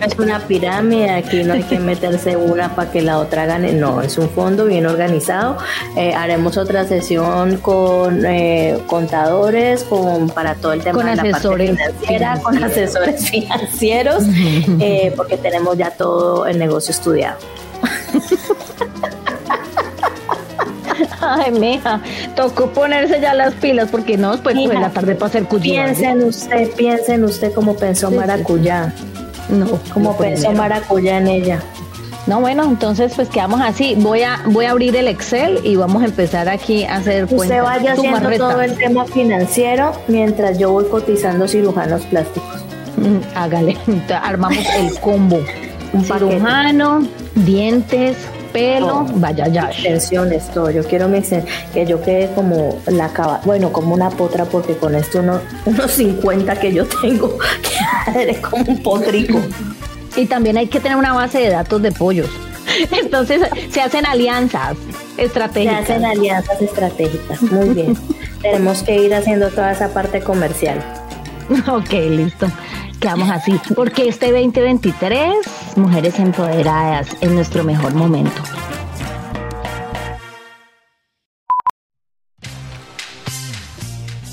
Es 0.00 0.18
una 0.18 0.38
pirámide, 0.38 1.10
aquí 1.10 1.42
no 1.44 1.52
hay 1.52 1.64
que 1.64 1.78
meterse 1.78 2.36
una 2.36 2.74
para 2.74 2.90
que 2.90 3.02
la 3.02 3.18
otra 3.18 3.44
gane, 3.44 3.72
no, 3.72 4.00
es 4.00 4.16
un 4.16 4.30
fondo 4.30 4.64
bien 4.64 4.86
organizado. 4.86 5.58
Eh, 5.96 6.14
haremos 6.14 6.56
otra 6.56 6.84
sesión 6.86 7.58
con 7.58 8.24
eh, 8.24 8.78
contadores, 8.86 9.84
con 9.84 10.30
para 10.30 10.54
todo 10.54 10.72
el 10.72 10.82
tema 10.82 10.94
con 10.94 11.06
de 11.06 11.16
la 11.16 11.22
asesores 11.22 11.70
parte 11.70 11.92
financiera, 11.92 12.40
con 12.40 12.64
asesores 12.64 13.30
financieros, 13.30 14.24
eh, 14.80 15.12
porque 15.14 15.36
tenemos 15.36 15.76
ya 15.76 15.90
todo 15.90 16.46
el 16.46 16.58
negocio 16.58 16.92
estudiado. 16.92 17.38
Ay, 21.20 21.52
mija, 21.52 22.00
tocó 22.34 22.70
ponerse 22.70 23.20
ya 23.20 23.34
las 23.34 23.54
pilas 23.54 23.88
porque 23.90 24.16
no, 24.16 24.32
después 24.32 24.56
de 24.56 24.66
la 24.66 24.90
tarde 24.90 25.14
para 25.14 25.26
hacer 25.26 25.44
cuyá. 25.44 25.84
Piensen 25.84 26.24
usted, 26.24 26.70
piensen 26.72 27.24
usted 27.24 27.52
cómo 27.52 27.76
pensó 27.76 28.10
Maracuyá. 28.10 28.94
No, 29.48 29.66
como 29.92 30.16
pensó 30.16 30.52
Maracuyá 30.52 31.18
en 31.18 31.28
ella. 31.28 31.60
No, 32.26 32.40
bueno, 32.40 32.64
entonces 32.64 33.12
pues 33.16 33.28
quedamos 33.28 33.60
así. 33.60 33.94
Voy 33.98 34.22
a 34.22 34.40
voy 34.46 34.66
a 34.66 34.70
abrir 34.70 34.94
el 34.94 35.08
Excel 35.08 35.58
y 35.64 35.76
vamos 35.76 36.02
a 36.02 36.06
empezar 36.06 36.48
aquí 36.48 36.84
a 36.84 36.96
hacer 36.96 37.26
cuentas. 37.26 37.58
Usted 37.58 37.62
vaya 37.62 37.92
haciendo 37.92 38.30
todo 38.36 38.60
el 38.60 38.76
tema 38.76 39.04
financiero 39.06 39.92
mientras 40.06 40.58
yo 40.58 40.70
voy 40.70 40.84
cotizando 40.84 41.48
cirujanos 41.48 42.02
plásticos. 42.02 42.62
Mm, 42.96 43.18
hágale, 43.34 43.76
armamos 44.22 44.64
el 44.76 44.98
combo. 45.00 45.40
Un 45.92 46.04
cirujano, 46.04 47.00
dientes, 47.34 48.16
pelo, 48.52 49.06
vaya 49.14 49.48
ya. 49.48 49.70
Extensiones, 49.70 50.50
todo. 50.50 50.70
Yo 50.70 50.84
quiero 50.84 51.08
mi 51.08 51.20
que 51.20 51.86
yo 51.86 52.02
quede 52.02 52.30
como 52.34 52.78
la 52.86 53.12
cava, 53.12 53.40
bueno, 53.44 53.72
como 53.72 53.94
una 53.94 54.10
potra, 54.10 54.44
porque 54.44 54.76
con 54.76 54.94
esto 54.94 55.20
uno, 55.20 55.40
unos 55.66 55.90
50 55.92 56.56
que 56.56 56.72
yo 56.72 56.86
tengo, 56.86 57.38
eres 58.14 58.38
como 58.38 58.64
un 58.64 58.82
potrico. 58.82 59.40
Y 60.16 60.26
también 60.26 60.56
hay 60.56 60.66
que 60.66 60.80
tener 60.80 60.96
una 60.96 61.12
base 61.12 61.38
de 61.38 61.50
datos 61.50 61.80
de 61.82 61.92
pollos. 61.92 62.30
Entonces 63.02 63.42
se 63.70 63.80
hacen 63.80 64.06
alianzas 64.06 64.76
estratégicas. 65.16 65.86
Se 65.86 65.92
hacen 65.92 66.04
alianzas 66.04 66.60
estratégicas, 66.60 67.42
muy 67.42 67.70
bien. 67.70 67.96
Tenemos 68.42 68.82
que 68.82 68.96
ir 69.02 69.14
haciendo 69.14 69.48
toda 69.50 69.72
esa 69.72 69.92
parte 69.92 70.20
comercial. 70.20 70.82
Ok, 71.68 71.92
listo. 72.08 72.46
Quedamos 73.00 73.30
así, 73.30 73.58
porque 73.74 74.08
este 74.08 74.30
2023, 74.30 75.76
mujeres 75.76 76.18
empoderadas 76.18 77.08
en 77.22 77.34
nuestro 77.34 77.64
mejor 77.64 77.94
momento. 77.94 78.42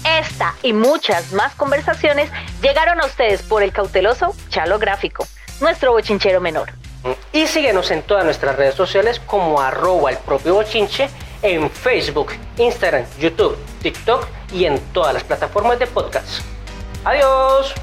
Esta 0.04 0.54
y 0.64 0.74
muchas 0.74 1.32
más 1.32 1.56
conversaciones 1.56 2.30
llegaron 2.62 3.00
a 3.00 3.06
ustedes 3.06 3.42
por 3.42 3.64
el 3.64 3.72
cauteloso 3.72 4.36
Chalo 4.50 4.80
Gráfico, 4.80 5.26
nuestro 5.62 5.94
bochinchero 5.94 6.42
menor. 6.42 6.74
Y 7.32 7.48
síguenos 7.48 7.90
en 7.92 8.02
todas 8.04 8.26
nuestras 8.26 8.58
redes 8.58 8.76
sociales 8.76 9.22
como 9.26 9.62
arroba 9.62 10.10
el 10.10 10.18
propio 10.18 10.56
bochinche 10.56 11.10
en 11.42 11.70
Facebook, 11.70 12.34
Instagram, 12.58 13.06
YouTube, 13.18 13.58
TikTok 13.82 14.28
y 14.52 14.66
en 14.66 14.78
todas 14.92 15.14
las 15.14 15.24
plataformas 15.24 15.80
de 15.80 15.88
podcast. 15.88 16.42
Adiós. 17.06 17.74